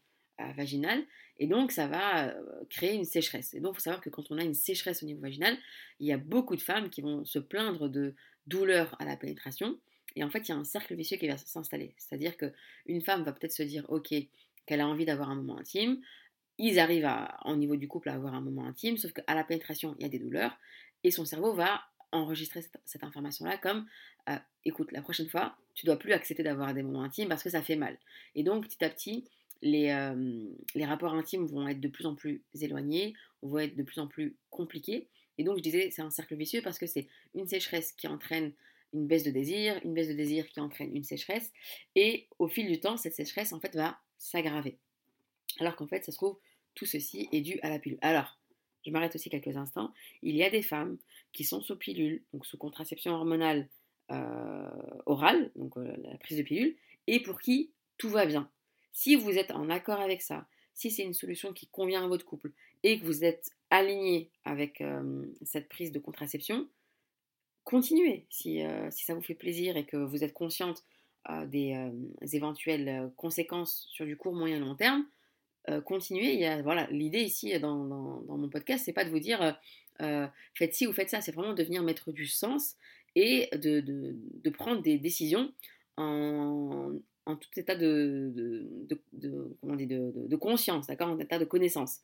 vaginale 0.55 1.03
et 1.39 1.47
donc 1.47 1.71
ça 1.71 1.87
va 1.87 2.31
créer 2.69 2.93
une 2.93 3.05
sécheresse. 3.05 3.55
Et 3.55 3.59
donc 3.59 3.73
il 3.73 3.75
faut 3.77 3.81
savoir 3.81 4.01
que 4.01 4.11
quand 4.11 4.29
on 4.29 4.37
a 4.37 4.43
une 4.43 4.53
sécheresse 4.53 5.01
au 5.01 5.07
niveau 5.07 5.19
vaginal, 5.19 5.57
il 5.99 6.05
y 6.05 6.11
a 6.11 6.17
beaucoup 6.17 6.55
de 6.55 6.61
femmes 6.61 6.91
qui 6.91 7.01
vont 7.01 7.25
se 7.25 7.39
plaindre 7.39 7.89
de 7.89 8.13
douleurs 8.45 8.95
à 8.99 9.05
la 9.05 9.17
pénétration 9.17 9.79
et 10.15 10.23
en 10.23 10.29
fait 10.29 10.47
il 10.47 10.49
y 10.49 10.51
a 10.51 10.57
un 10.57 10.63
cercle 10.63 10.93
vicieux 10.93 11.17
qui 11.17 11.27
va 11.27 11.37
s'installer. 11.37 11.95
C'est-à-dire 11.97 12.37
qu'une 12.37 13.01
femme 13.01 13.23
va 13.23 13.33
peut-être 13.33 13.51
se 13.51 13.63
dire 13.63 13.83
ok 13.89 14.13
qu'elle 14.67 14.81
a 14.81 14.87
envie 14.87 15.05
d'avoir 15.05 15.31
un 15.31 15.35
moment 15.35 15.57
intime, 15.57 15.99
ils 16.59 16.77
arrivent 16.77 17.05
à, 17.05 17.39
au 17.45 17.55
niveau 17.55 17.75
du 17.75 17.87
couple 17.87 18.09
à 18.09 18.13
avoir 18.13 18.35
un 18.35 18.41
moment 18.41 18.65
intime, 18.65 18.97
sauf 18.97 19.11
qu'à 19.11 19.33
la 19.33 19.43
pénétration 19.43 19.95
il 19.97 20.03
y 20.03 20.05
a 20.05 20.09
des 20.09 20.19
douleurs 20.19 20.55
et 21.03 21.09
son 21.09 21.25
cerveau 21.25 21.55
va 21.55 21.81
enregistrer 22.11 22.61
cette, 22.85 23.03
information-là 23.03 23.57
comme 23.57 23.85
euh, 24.29 24.37
écoute, 24.65 24.91
la 24.91 25.01
prochaine 25.01 25.29
fois, 25.29 25.57
tu 25.73 25.85
dois 25.85 25.97
plus 25.97 26.13
accepter 26.13 26.43
d'avoir 26.43 26.73
des 26.73 26.83
moments 26.83 27.03
intimes 27.03 27.29
parce 27.29 27.43
que 27.43 27.49
ça 27.49 27.61
fait 27.61 27.75
mal. 27.75 27.97
Et 28.35 28.43
donc, 28.43 28.67
petit 28.67 28.83
à 28.83 28.89
petit, 28.89 29.25
les, 29.61 29.89
euh, 29.89 30.45
les 30.75 30.85
rapports 30.85 31.13
intimes 31.13 31.45
vont 31.45 31.67
être 31.67 31.79
de 31.79 31.87
plus 31.87 32.05
en 32.05 32.15
plus 32.15 32.41
éloignés, 32.59 33.13
vont 33.41 33.59
être 33.59 33.75
de 33.75 33.83
plus 33.83 33.99
en 33.99 34.07
plus 34.07 34.35
compliqués. 34.49 35.07
Et 35.37 35.43
donc, 35.43 35.57
je 35.57 35.63
disais, 35.63 35.89
c'est 35.91 36.01
un 36.01 36.09
cercle 36.09 36.35
vicieux 36.35 36.61
parce 36.61 36.79
que 36.79 36.87
c'est 36.87 37.07
une 37.35 37.47
sécheresse 37.47 37.91
qui 37.93 38.07
entraîne 38.07 38.51
une 38.93 39.07
baisse 39.07 39.23
de 39.23 39.31
désir, 39.31 39.79
une 39.83 39.93
baisse 39.93 40.07
de 40.07 40.13
désir 40.13 40.47
qui 40.47 40.59
entraîne 40.59 40.95
une 40.95 41.03
sécheresse. 41.03 41.51
Et 41.95 42.27
au 42.39 42.47
fil 42.47 42.67
du 42.67 42.79
temps, 42.79 42.97
cette 42.97 43.13
sécheresse, 43.13 43.53
en 43.53 43.59
fait, 43.59 43.75
va 43.75 43.99
s'aggraver. 44.17 44.77
Alors 45.59 45.75
qu'en 45.75 45.87
fait, 45.87 46.03
ça 46.03 46.11
se 46.11 46.17
trouve, 46.17 46.37
tout 46.75 46.85
ceci 46.85 47.27
est 47.31 47.41
dû 47.41 47.59
à 47.61 47.69
la 47.69 47.79
pilule. 47.79 47.99
Alors, 48.01 48.36
je 48.87 48.91
m'arrête 48.91 49.13
aussi 49.15 49.29
quelques 49.29 49.57
instants. 49.57 49.91
Il 50.23 50.35
y 50.35 50.43
a 50.43 50.49
des 50.49 50.61
femmes 50.61 50.97
qui 51.33 51.43
sont 51.43 51.61
sous 51.61 51.75
pilule, 51.75 52.23
donc 52.33 52.45
sous 52.45 52.57
contraception 52.57 53.13
hormonale 53.13 53.67
euh, 54.09 54.69
orale, 55.05 55.51
donc 55.55 55.77
euh, 55.77 55.93
la 56.01 56.17
prise 56.17 56.37
de 56.37 56.43
pilule, 56.43 56.75
et 57.07 57.21
pour 57.21 57.41
qui 57.41 57.71
tout 57.97 58.09
va 58.09 58.25
bien. 58.25 58.49
Si 58.93 59.15
vous 59.15 59.31
êtes 59.31 59.51
en 59.51 59.69
accord 59.69 59.99
avec 59.99 60.21
ça, 60.21 60.47
si 60.73 60.89
c'est 60.89 61.03
une 61.03 61.13
solution 61.13 61.51
qui 61.51 61.67
convient 61.67 62.05
à 62.05 62.07
votre 62.07 62.25
couple 62.25 62.53
et 62.83 62.99
que 62.99 63.05
vous 63.05 63.25
êtes 63.25 63.51
aligné 63.69 64.29
avec 64.45 64.79
euh, 64.79 65.25
cette 65.41 65.67
prise 65.67 65.91
de 65.91 65.99
contraception, 65.99 66.67
continuez. 67.65 68.25
Si, 68.29 68.61
si, 68.91 69.03
ça 69.03 69.13
vous 69.13 69.21
fait 69.21 69.35
plaisir 69.35 69.75
et 69.75 69.85
que 69.85 69.97
vous 69.97 70.23
êtes 70.23 70.33
consciente 70.33 70.85
des 71.47 71.91
éventuelles 72.31 73.11
conséquences 73.17 73.85
sur 73.91 74.05
du 74.05 74.15
court, 74.15 74.33
moyen, 74.33 74.59
long 74.59 74.75
terme, 74.75 75.05
continuez. 75.85 76.33
Il 76.33 76.39
y 76.39 76.45
a, 76.45 76.87
l'idée 76.91 77.21
ici 77.21 77.57
dans, 77.59 77.85
dans, 77.85 78.37
mon 78.37 78.49
podcast, 78.49 78.83
c'est 78.85 78.93
pas 78.93 79.05
de 79.05 79.09
vous 79.09 79.19
dire 79.19 79.59
faites 80.55 80.73
ci 80.73 80.87
ou 80.87 80.93
faites 80.93 81.09
ça, 81.09 81.21
c'est 81.21 81.31
vraiment 81.31 81.53
de 81.53 81.63
venir 81.63 81.83
mettre 81.83 82.11
du 82.11 82.27
sens 82.27 82.75
et 83.15 83.49
de, 83.57 84.49
prendre 84.49 84.81
des 84.81 84.97
décisions 84.97 85.51
en, 85.97 86.93
en 87.27 87.35
tout 87.35 87.49
état 87.57 87.75
de, 87.75 88.87
conscience, 90.39 90.87
d'accord, 90.87 91.09
en 91.09 91.19
état 91.19 91.39
de 91.39 91.45
connaissance. 91.45 91.99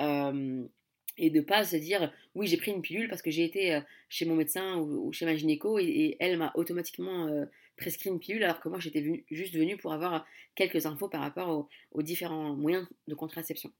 et 0.00 1.30
de 1.30 1.40
pas 1.40 1.64
se 1.64 1.76
dire 1.76 2.12
oui 2.34 2.48
j'ai 2.48 2.56
pris 2.56 2.72
une 2.72 2.82
pilule 2.82 3.08
parce 3.08 3.22
que 3.22 3.30
j'ai 3.30 3.44
été 3.44 3.80
chez 4.08 4.24
mon 4.24 4.34
médecin 4.34 4.76
ou, 4.78 5.12
chez 5.12 5.26
ma 5.26 5.36
gynéco 5.36 5.78
et, 5.78 6.16
elle 6.18 6.36
m'a 6.38 6.50
automatiquement 6.56 7.28
prescrit 7.76 8.10
une 8.10 8.20
pilule 8.20 8.44
alors 8.44 8.60
que 8.60 8.68
moi 8.68 8.78
j'étais 8.78 9.24
juste 9.30 9.54
venue 9.54 9.76
pour 9.76 9.92
avoir 9.92 10.26
quelques 10.54 10.86
infos 10.86 11.08
par 11.08 11.20
rapport 11.20 11.68
aux, 11.92 12.02
différents 12.02 12.54
moyens 12.54 12.86
de 13.08 13.14
contraception. 13.14 13.72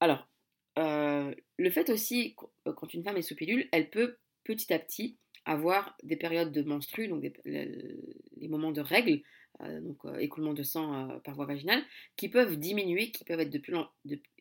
Alors, 0.00 0.28
le 0.76 1.70
fait 1.70 1.90
aussi, 1.90 2.34
quand 2.64 2.94
une 2.94 3.04
femme 3.04 3.16
est 3.16 3.22
sous 3.22 3.36
pilule, 3.36 3.68
elle 3.72 3.90
peut 3.90 4.16
petit 4.44 4.72
à 4.72 4.78
petit 4.78 5.16
avoir 5.44 5.96
des 6.02 6.16
périodes 6.16 6.52
de 6.52 6.62
menstrues, 6.62 7.08
donc 7.08 7.24
les, 7.44 8.48
moments 8.48 8.72
de 8.72 8.80
règles, 8.80 9.22
euh, 9.60 9.80
donc 9.80 10.04
euh, 10.04 10.16
écoulement 10.18 10.54
de 10.54 10.62
sang 10.62 11.10
euh, 11.10 11.18
par 11.20 11.34
voie 11.34 11.46
vaginale, 11.46 11.82
qui 12.16 12.28
peuvent 12.28 12.56
diminuer, 12.56 13.10
qui 13.10 13.24
peuvent 13.24 13.40
être 13.40 13.50
de 13.50 13.58
plus, 13.58 13.74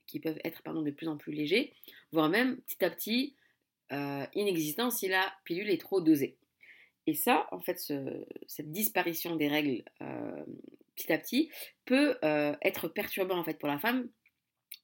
qui 0.05 0.19
peuvent 0.19 0.39
être, 0.43 0.61
de 0.63 0.91
plus 0.91 1.07
en 1.07 1.17
plus 1.17 1.33
légers, 1.33 1.73
voire 2.11 2.29
même 2.29 2.57
petit 2.61 2.83
à 2.85 2.89
petit 2.89 3.35
inexistants 4.35 4.89
si 4.89 5.09
la 5.09 5.33
pilule 5.43 5.69
est 5.69 5.81
trop 5.81 5.99
dosée. 5.99 6.37
Et 7.07 7.13
ça, 7.13 7.47
en 7.51 7.59
fait, 7.59 7.79
cette 8.47 8.71
disparition 8.71 9.35
des 9.35 9.47
règles 9.47 9.83
petit 10.95 11.11
à 11.11 11.17
petit 11.17 11.49
peut 11.85 12.17
être 12.61 12.87
perturbant 12.87 13.37
en 13.37 13.43
fait 13.43 13.57
pour 13.57 13.69
la 13.69 13.79
femme, 13.79 14.07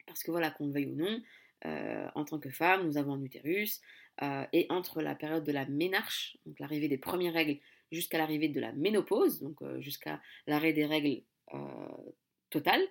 parce 0.08 0.24
que 0.24 0.32
voilà, 0.32 0.50
qu'on 0.50 0.68
le 0.68 0.74
veuille 0.74 0.88
ou 0.88 0.96
non, 0.96 1.22
en 2.16 2.26
tant 2.26 2.40
que 2.40 2.50
femme, 2.50 2.88
nous 2.88 2.98
avons 2.98 3.14
un 3.14 3.24
utérus, 3.24 3.82
euh, 4.24 4.46
et 4.52 4.66
entre 4.70 5.02
la 5.02 5.14
période 5.14 5.44
de 5.44 5.52
la 5.52 5.66
ménarche, 5.66 6.38
donc 6.46 6.60
l'arrivée 6.60 6.88
des 6.88 6.98
premières 6.98 7.34
règles, 7.34 7.60
jusqu'à 7.92 8.18
l'arrivée 8.18 8.50
de 8.50 8.60
la 8.60 8.72
ménopause, 8.74 9.40
donc 9.42 9.62
euh, 9.62 9.80
jusqu'à 9.80 10.20
l'arrêt 10.48 10.74
des 10.74 10.86
règles 10.86 11.22
euh, 11.54 11.58
totales, 12.50 12.84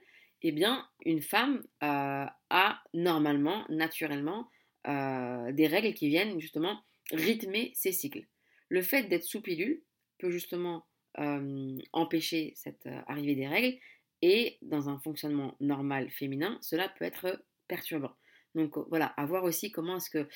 eh 0.42 0.52
bien, 0.52 0.88
une 1.04 1.20
femme 1.20 1.64
a 1.80 2.82
normalement, 2.94 3.64
naturellement, 3.68 4.48
des 4.84 5.66
règles 5.66 5.94
qui 5.94 6.08
viennent 6.08 6.38
justement 6.38 6.80
rythmer 7.10 7.72
ses 7.74 7.90
cycles. 7.90 8.26
Le 8.68 8.82
fait 8.82 9.04
d'être 9.04 9.24
sous 9.24 9.40
pilule 9.40 9.82
peut 10.18 10.30
justement 10.30 10.86
empêcher 11.92 12.52
cette 12.56 12.86
arrivée 13.06 13.34
des 13.34 13.46
règles 13.46 13.78
et 14.20 14.58
dans 14.60 14.90
un 14.90 14.98
fonctionnement 14.98 15.56
normal 15.60 16.10
féminin, 16.10 16.58
cela 16.60 16.90
peut 16.90 17.06
être 17.06 17.42
perturbant. 17.68 18.12
Donc 18.54 18.76
voilà, 18.88 19.06
à 19.06 19.24
voir 19.24 19.44
aussi 19.44 19.70
comment 19.70 19.96
est-ce 19.96 20.10
que 20.10 20.28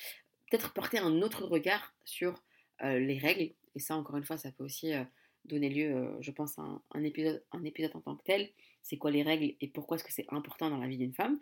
peut-être 0.51 0.73
porter 0.73 0.99
un 0.99 1.21
autre 1.21 1.45
regard 1.45 1.93
sur 2.05 2.35
euh, 2.83 2.99
les 2.99 3.17
règles. 3.17 3.53
Et 3.75 3.79
ça, 3.79 3.95
encore 3.95 4.17
une 4.17 4.23
fois, 4.23 4.37
ça 4.37 4.51
peut 4.51 4.63
aussi 4.63 4.93
euh, 4.93 5.03
donner 5.45 5.69
lieu, 5.69 5.95
euh, 5.95 6.21
je 6.21 6.31
pense, 6.31 6.59
à 6.59 6.63
un, 6.91 7.03
épisode, 7.03 7.43
un 7.51 7.63
épisode 7.63 7.95
en 7.95 8.01
tant 8.01 8.15
que 8.15 8.23
tel. 8.23 8.49
C'est 8.83 8.97
quoi 8.97 9.11
les 9.11 9.23
règles 9.23 9.55
et 9.61 9.67
pourquoi 9.67 9.97
est-ce 9.97 10.03
que 10.03 10.11
c'est 10.11 10.25
important 10.29 10.69
dans 10.69 10.77
la 10.77 10.87
vie 10.87 10.97
d'une 10.97 11.13
femme? 11.13 11.39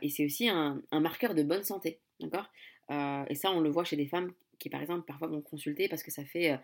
et 0.00 0.08
c'est 0.08 0.24
aussi 0.24 0.48
un, 0.48 0.82
marqueur 0.90 1.34
de 1.34 1.42
bonne 1.42 1.62
santé. 1.62 2.00
D'accord? 2.18 2.50
Et 2.90 3.34
ça, 3.34 3.52
on 3.52 3.60
le 3.60 3.70
voit 3.70 3.84
chez 3.84 3.96
des 3.96 4.06
femmes 4.06 4.32
qui, 4.58 4.70
par 4.70 4.80
exemple, 4.80 5.04
parfois 5.06 5.28
vont 5.28 5.42
consulter 5.42 5.88
parce 5.88 6.02
que 6.02 6.10
ça 6.10 6.24
fait 6.24 6.58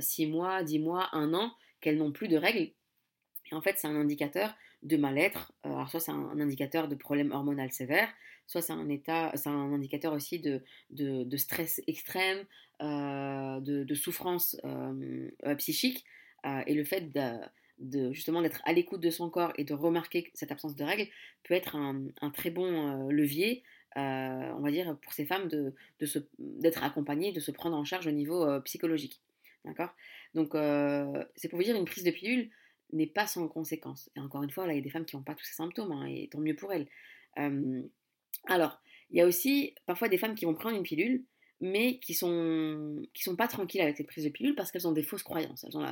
6 0.00 0.26
mois, 0.26 0.62
10 0.62 0.78
mois, 0.78 1.08
1 1.12 1.34
an 1.34 1.52
qu'elles 1.80 1.98
n'ont 1.98 2.12
plus 2.12 2.28
de 2.28 2.36
règles. 2.36 2.72
Et 3.50 3.54
en 3.54 3.60
fait, 3.60 3.76
c'est 3.76 3.86
un 3.86 3.96
indicateur 3.96 4.54
de 4.82 4.96
mal-être. 4.96 5.52
Alors, 5.62 5.88
soit 5.88 6.00
c'est 6.00 6.12
un 6.12 6.40
indicateur 6.40 6.88
de 6.88 6.94
problème 6.94 7.32
hormonal 7.32 7.70
sévère, 7.70 8.08
soit 8.46 8.62
c'est 8.62 8.72
un 8.72 8.88
état, 8.88 9.32
c'est 9.34 9.48
un 9.48 9.72
indicateur 9.72 10.12
aussi 10.12 10.38
de, 10.38 10.62
de, 10.90 11.36
stress 11.36 11.82
extrême, 11.86 12.44
euh, 12.82 13.60
de, 13.60 13.94
souffrance 13.94 14.56
euh, 14.64 15.30
euh, 15.44 15.54
psychique, 15.56 16.04
et 16.66 16.74
le 16.74 16.84
fait 16.84 17.12
de, 17.80 18.12
justement 18.12 18.40
d'être 18.40 18.62
à 18.64 18.72
l'écoute 18.72 19.00
de 19.00 19.10
son 19.10 19.30
corps 19.30 19.52
et 19.58 19.64
de 19.64 19.74
remarquer 19.74 20.30
cette 20.32 20.52
absence 20.52 20.76
de 20.76 20.84
règles 20.84 21.08
peut 21.42 21.54
être 21.54 21.74
un, 21.74 22.30
très 22.30 22.50
bon 22.50 23.08
levier, 23.08 23.64
on 23.96 24.60
va 24.60 24.70
dire, 24.70 24.96
pour 24.98 25.12
ces 25.12 25.24
femmes 25.24 25.48
d'être 26.38 26.84
accompagnées, 26.84 27.32
de 27.32 27.40
se 27.40 27.50
prendre 27.50 27.76
en 27.76 27.84
charge 27.84 28.06
au 28.06 28.12
niveau 28.12 28.60
psychologique. 28.62 29.20
D'accord? 29.64 29.90
Donc, 30.34 30.52
c'est 31.34 31.48
pour 31.48 31.58
vous 31.58 31.64
dire, 31.64 31.76
une 31.76 31.86
prise 31.86 32.04
de 32.04 32.10
pilule 32.10 32.50
n'est 32.92 33.06
pas 33.06 33.26
sans 33.26 33.48
conséquence. 33.48 34.10
Et 34.14 34.20
encore 34.20 34.42
une 34.44 34.50
fois, 34.50 34.66
là, 34.66 34.74
il 34.74 34.76
y 34.76 34.78
a 34.78 34.82
des 34.82 34.90
femmes 34.90 35.04
qui 35.04 35.16
n'ont 35.16 35.22
pas 35.22 35.34
tous 35.34 35.44
ces 35.44 35.54
symptômes, 35.54 35.90
hein, 35.92 36.06
et 36.06 36.28
tant 36.28 36.38
mieux 36.38 36.54
pour 36.54 36.72
elles. 36.72 36.86
Alors, 38.46 38.80
il 39.10 39.18
y 39.18 39.20
a 39.20 39.26
aussi 39.26 39.74
parfois 39.86 40.08
des 40.08 40.18
femmes 40.18 40.34
qui 40.34 40.44
vont 40.44 40.54
prendre 40.54 40.76
une 40.76 40.82
pilule, 40.82 41.24
mais 41.60 41.98
qui 42.00 42.12
sont 42.12 43.02
qui 43.14 43.22
sont 43.22 43.34
pas 43.34 43.48
tranquilles 43.48 43.80
avec 43.80 43.96
cette 43.96 44.08
prise 44.08 44.24
de 44.24 44.28
pilule 44.30 44.54
parce 44.54 44.70
qu'elles 44.70 44.86
ont 44.86 44.92
des 44.92 45.02
fausses 45.02 45.22
croyances. 45.22 45.64
Elles 45.64 45.76
ont 45.76 45.86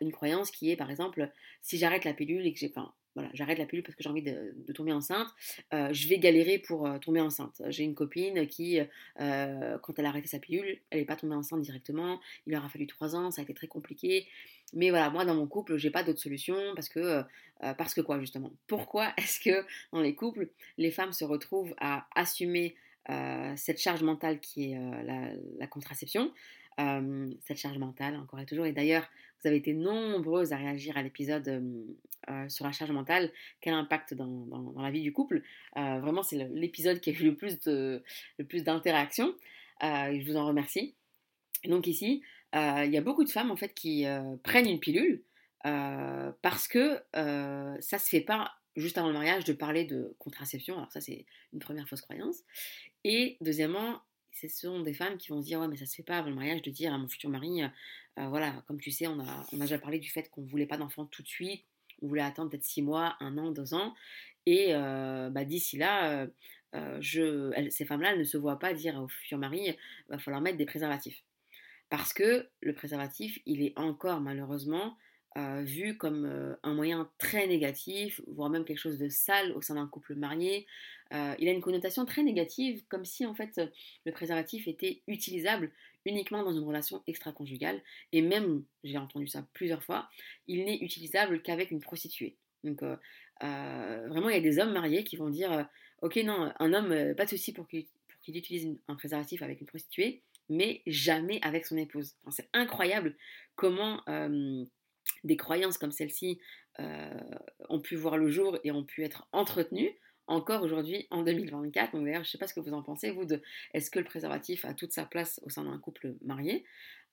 une 0.00 0.12
croyance 0.12 0.50
qui 0.50 0.70
est, 0.70 0.76
par 0.76 0.90
exemple, 0.90 1.30
si 1.60 1.76
j'arrête 1.78 2.04
la 2.04 2.14
pilule 2.14 2.46
et 2.46 2.52
que 2.52 2.58
j'ai, 2.58 2.72
voilà, 3.18 3.32
j'arrête 3.34 3.58
la 3.58 3.66
pilule 3.66 3.82
parce 3.82 3.96
que 3.96 4.02
j'ai 4.04 4.08
envie 4.08 4.22
de, 4.22 4.72
tomber 4.72 4.92
enceinte, 4.92 5.26
euh, 5.74 5.92
je 5.92 6.06
vais 6.06 6.18
galérer 6.18 6.58
pour 6.58 6.86
euh, 6.86 6.98
tomber 6.98 7.20
enceinte. 7.20 7.60
J'ai 7.66 7.82
une 7.82 7.96
copine 7.96 8.46
qui, 8.46 8.78
euh, 9.20 9.78
quand 9.78 9.98
elle 9.98 10.06
a 10.06 10.10
arrêté 10.10 10.28
sa 10.28 10.38
pilule, 10.38 10.78
elle 10.90 11.00
n'est 11.00 11.04
pas 11.04 11.16
tombée 11.16 11.34
enceinte 11.34 11.60
directement. 11.62 12.20
Il 12.46 12.52
leur 12.52 12.64
a 12.64 12.68
fallu 12.68 12.86
trois 12.86 13.16
ans, 13.16 13.32
ça 13.32 13.40
a 13.40 13.44
été 13.44 13.54
très 13.54 13.66
compliqué. 13.66 14.28
Mais 14.72 14.90
voilà, 14.90 15.10
moi 15.10 15.24
dans 15.24 15.34
mon 15.34 15.48
couple, 15.48 15.78
j'ai 15.78 15.90
pas 15.90 16.04
d'autre 16.04 16.20
solution 16.20 16.56
parce 16.76 16.88
que 16.88 17.22
parce 17.76 17.92
que 17.92 18.00
quoi 18.00 18.20
justement? 18.20 18.52
Pourquoi 18.68 19.12
est-ce 19.16 19.40
que 19.40 19.66
dans 19.92 20.00
les 20.00 20.14
couples, 20.14 20.48
les 20.76 20.92
femmes 20.92 21.12
se 21.12 21.24
retrouvent 21.24 21.74
à 21.78 22.06
assumer 22.14 22.76
cette 23.56 23.80
charge 23.80 24.02
mentale 24.04 24.38
qui 24.38 24.72
est 24.72 24.78
la, 25.58 25.66
contraception? 25.66 26.32
Cette 26.76 27.56
charge 27.56 27.78
mentale, 27.78 28.16
encore 28.16 28.38
et 28.38 28.46
toujours. 28.46 28.66
Et 28.66 28.72
d'ailleurs, 28.72 29.08
vous 29.40 29.48
avez 29.48 29.56
été 29.56 29.72
nombreuses 29.72 30.52
à 30.52 30.56
réagir 30.56 30.96
à 30.96 31.02
l'épisode 31.02 31.64
sur 32.48 32.64
la 32.64 32.72
charge 32.72 32.90
mentale, 32.90 33.32
quel 33.60 33.74
impact 33.74 34.14
dans, 34.14 34.26
dans, 34.26 34.82
la 34.82 34.90
vie 34.90 35.02
du 35.02 35.12
couple. 35.12 35.42
vraiment, 35.74 36.22
c'est 36.22 36.36
l'épisode 36.52 37.00
qui 37.00 37.10
a 37.10 37.12
eu 37.12 37.24
le 37.24 37.34
plus, 37.36 37.58
le 37.66 38.02
plus 38.46 38.64
d'interactions. 38.64 39.34
je 39.82 40.24
vous 40.24 40.36
en 40.36 40.46
remercie. 40.46 40.94
donc 41.64 41.86
ici, 41.86 42.22
il 42.54 42.90
y 42.90 42.96
a 42.96 43.00
beaucoup 43.00 43.24
de 43.24 43.30
femmes 43.30 43.50
en 43.50 43.56
fait 43.56 43.74
qui 43.74 44.06
prennent 44.42 44.68
une 44.68 44.80
pilule 44.80 45.22
parce 45.62 46.68
que 46.68 47.02
ça 47.80 47.98
se 47.98 48.08
fait 48.08 48.20
pas 48.20 48.52
juste 48.76 48.96
avant 48.96 49.08
le 49.08 49.14
mariage 49.14 49.44
de 49.44 49.52
parler 49.52 49.84
de 49.84 50.14
contraception. 50.18 50.76
Alors 50.76 50.92
ça, 50.92 51.00
c'est 51.00 51.26
une 51.52 51.58
première 51.58 51.88
fausse 51.88 52.00
croyance. 52.00 52.38
Et 53.04 53.36
deuxièmement, 53.40 54.00
ce 54.32 54.48
sont 54.48 54.80
des 54.80 54.94
femmes 54.94 55.18
qui 55.18 55.28
vont 55.30 55.42
se 55.42 55.46
dire 55.46 55.60
ouais 55.60 55.68
mais 55.68 55.76
ça 55.76 55.86
se 55.86 55.94
fait 55.94 56.02
pas 56.02 56.18
avant 56.18 56.28
le 56.28 56.34
mariage 56.34 56.62
de 56.62 56.70
dire 56.70 56.92
à 56.92 56.98
mon 56.98 57.08
futur 57.08 57.30
mari 57.30 57.62
euh, 57.62 57.68
euh, 58.18 58.28
voilà 58.28 58.62
comme 58.66 58.80
tu 58.80 58.90
sais 58.90 59.06
on 59.06 59.18
a, 59.20 59.46
on 59.52 59.60
a 59.60 59.64
déjà 59.64 59.78
parlé 59.78 59.98
du 59.98 60.10
fait 60.10 60.30
qu'on 60.30 60.44
voulait 60.44 60.66
pas 60.66 60.76
d'enfant 60.76 61.06
tout 61.06 61.22
de 61.22 61.28
suite 61.28 61.64
on 62.02 62.08
voulait 62.08 62.22
attendre 62.22 62.50
peut-être 62.50 62.64
six 62.64 62.82
mois 62.82 63.16
un 63.20 63.38
an 63.38 63.50
deux 63.50 63.74
ans 63.74 63.94
et 64.46 64.72
bah, 64.72 65.44
d'ici 65.44 65.76
là 65.78 66.26
ces 66.72 67.84
femmes-là 67.86 68.16
ne 68.16 68.24
se 68.24 68.36
voient 68.36 68.58
pas 68.58 68.74
dire 68.74 69.00
au 69.02 69.08
futur 69.08 69.38
mari 69.38 69.76
va 70.08 70.18
falloir 70.18 70.40
mettre 70.40 70.58
des 70.58 70.66
préservatifs. 70.66 71.22
Parce 71.90 72.12
que 72.12 72.48
le 72.60 72.74
préservatif 72.74 73.38
il 73.46 73.62
est 73.62 73.78
encore 73.78 74.20
malheureusement 74.20 74.96
vu 75.62 75.96
comme 75.96 76.56
un 76.62 76.74
moyen 76.74 77.10
très 77.18 77.46
négatif, 77.46 78.20
voire 78.26 78.50
même 78.50 78.64
quelque 78.64 78.78
chose 78.78 78.98
de 78.98 79.08
sale 79.08 79.52
au 79.52 79.60
sein 79.60 79.74
d'un 79.74 79.86
couple 79.86 80.14
marié. 80.14 80.66
il 81.12 81.48
a 81.48 81.52
une 81.52 81.60
connotation 81.60 82.04
très 82.04 82.22
négative, 82.22 82.82
comme 82.88 83.04
si 83.04 83.24
en 83.26 83.34
fait 83.34 83.60
le 84.04 84.12
préservatif 84.12 84.68
était 84.68 85.02
utilisable 85.06 85.70
uniquement 86.04 86.42
dans 86.42 86.52
une 86.52 86.64
relation 86.64 87.02
extra-conjugale. 87.06 87.80
Et 88.12 88.22
même, 88.22 88.64
j'ai 88.84 88.98
entendu 88.98 89.26
ça 89.26 89.46
plusieurs 89.52 89.82
fois, 89.82 90.08
il 90.46 90.64
n'est 90.64 90.78
utilisable 90.78 91.42
qu'avec 91.42 91.70
une 91.70 91.80
prostituée. 91.80 92.36
Donc 92.64 92.82
vraiment, 93.40 94.28
il 94.28 94.34
y 94.34 94.38
a 94.38 94.40
des 94.40 94.58
hommes 94.58 94.72
mariés 94.72 95.04
qui 95.04 95.16
vont 95.16 95.30
dire, 95.30 95.68
ok 96.02 96.16
non, 96.24 96.52
un 96.58 96.72
homme, 96.72 97.14
pas 97.14 97.24
de 97.24 97.30
souci 97.30 97.52
pour 97.52 97.68
qu'il 97.68 97.86
utilise 98.26 98.76
un 98.88 98.94
préservatif 98.94 99.42
avec 99.42 99.60
une 99.60 99.66
prostituée, 99.66 100.22
mais 100.48 100.82
jamais 100.86 101.40
avec 101.42 101.66
son 101.66 101.76
épouse. 101.76 102.14
c'est 102.30 102.48
incroyable 102.52 103.14
comment 103.54 104.02
des 105.24 105.36
croyances 105.36 105.78
comme 105.78 105.92
celle-ci 105.92 106.38
euh, 106.80 107.20
ont 107.68 107.80
pu 107.80 107.96
voir 107.96 108.16
le 108.16 108.30
jour 108.30 108.58
et 108.64 108.70
ont 108.70 108.84
pu 108.84 109.04
être 109.04 109.28
entretenues 109.32 109.92
encore 110.28 110.62
aujourd'hui 110.62 111.06
en 111.10 111.22
2024. 111.22 111.92
Donc 111.92 112.04
d'ailleurs, 112.04 112.22
je 112.22 112.28
ne 112.28 112.32
sais 112.32 112.38
pas 112.38 112.46
ce 112.46 112.54
que 112.54 112.60
vous 112.60 112.74
en 112.74 112.82
pensez, 112.82 113.10
vous, 113.10 113.24
de 113.24 113.42
est-ce 113.74 113.90
que 113.90 113.98
le 113.98 114.04
préservatif 114.04 114.64
a 114.64 114.74
toute 114.74 114.92
sa 114.92 115.04
place 115.04 115.40
au 115.44 115.50
sein 115.50 115.64
d'un 115.64 115.78
couple 115.78 116.14
marié? 116.22 116.64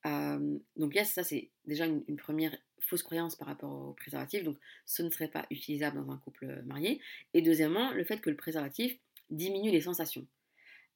Euh, 0.05 0.57
Donc 0.75 0.93
yes, 0.93 1.13
ça 1.13 1.23
c'est 1.23 1.49
déjà 1.65 1.85
une, 1.85 2.03
première 2.17 2.55
fausse 2.79 3.01
croyance 3.01 3.35
par 3.35 3.47
rapport 3.47 3.71
au 3.71 3.93
préservatif. 3.93 4.43
Donc 4.43 4.57
ce 4.85 5.01
ne 5.01 5.09
serait 5.09 5.29
pas 5.29 5.45
utilisable 5.49 5.97
dans 5.97 6.11
un 6.11 6.17
couple 6.17 6.61
marié. 6.65 7.01
Et 7.33 7.41
deuxièmement, 7.41 7.91
le 7.91 8.03
fait 8.03 8.19
que 8.19 8.29
le 8.29 8.35
préservatif 8.35 8.97
diminue 9.31 9.71
les 9.71 9.81
sensations 9.81 10.27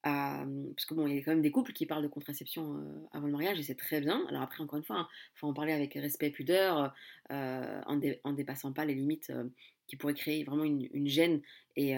parce 0.04 0.86
que 0.86 0.94
bon, 0.94 1.08
il 1.08 1.16
y 1.16 1.20
a 1.20 1.24
quand 1.24 1.32
même 1.32 1.42
des 1.42 1.52
couples 1.52 1.74
qui 1.74 1.86
parlent 1.86 2.04
de 2.04 2.08
contraception 2.08 2.82
avant 3.12 3.26
le 3.26 3.32
mariage 3.32 3.60
et 3.60 3.64
c'est 3.64 3.76
très 3.76 4.00
bien. 4.00 4.26
Alors 4.30 4.42
après, 4.42 4.64
encore 4.64 4.78
une 4.78 4.86
fois, 4.86 4.96
il 4.96 5.00
hein, 5.00 5.08
faut 5.36 5.48
en 5.48 5.54
parler 5.54 5.74
avec 5.74 5.94
respect 5.96 6.28
et 6.28 6.32
pudeur, 6.32 6.94
en, 7.30 7.96
ne 7.96 8.36
dépassant 8.36 8.72
pas 8.72 8.86
les 8.86 8.96
limites 8.96 9.32
qui 9.88 9.96
pourraient 9.96 10.14
créer 10.14 10.44
vraiment 10.44 10.64
une, 10.64 11.08
gêne 11.08 11.42
et, 11.76 11.96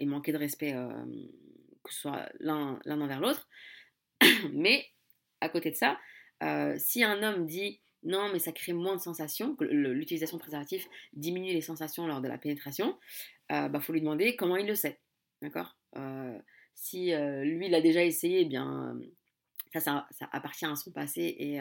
manquer 0.00 0.32
de 0.32 0.38
respect, 0.38 0.72
que 1.82 1.92
ce 1.92 2.00
soit 2.00 2.28
l'un 2.40 2.78
envers 2.86 3.20
l'autre. 3.20 3.48
Mais 4.52 4.86
à 5.40 5.48
côté 5.48 5.70
de 5.70 5.76
ça, 5.76 5.98
si 6.76 7.04
un 7.04 7.22
homme 7.22 7.46
dit 7.46 7.80
non, 8.04 8.30
mais 8.30 8.38
ça 8.38 8.52
crée 8.52 8.74
moins 8.74 8.96
de 8.96 9.00
sensations, 9.00 9.56
que 9.56 9.64
l'utilisation 9.64 10.36
de 10.36 10.42
préservatifs 10.42 10.86
diminue 11.14 11.54
les 11.54 11.62
sensations 11.62 12.06
lors 12.06 12.20
de 12.20 12.28
la 12.28 12.36
pénétration, 12.36 12.98
il 13.50 13.68
bah, 13.70 13.80
faut 13.80 13.94
lui 13.94 14.00
demander 14.00 14.36
comment 14.36 14.56
il 14.56 14.66
le 14.66 14.74
sait. 14.74 15.00
D'accord? 15.40 15.74
Si 16.74 17.12
lui, 17.14 17.66
il 17.66 17.74
a 17.74 17.80
déjà 17.80 18.04
essayé, 18.04 18.42
eh 18.42 18.44
bien, 18.44 18.98
ça, 19.72 20.06
ça, 20.10 20.28
appartient 20.32 20.66
à 20.66 20.76
son 20.76 20.90
passé 20.90 21.36
et 21.38 21.60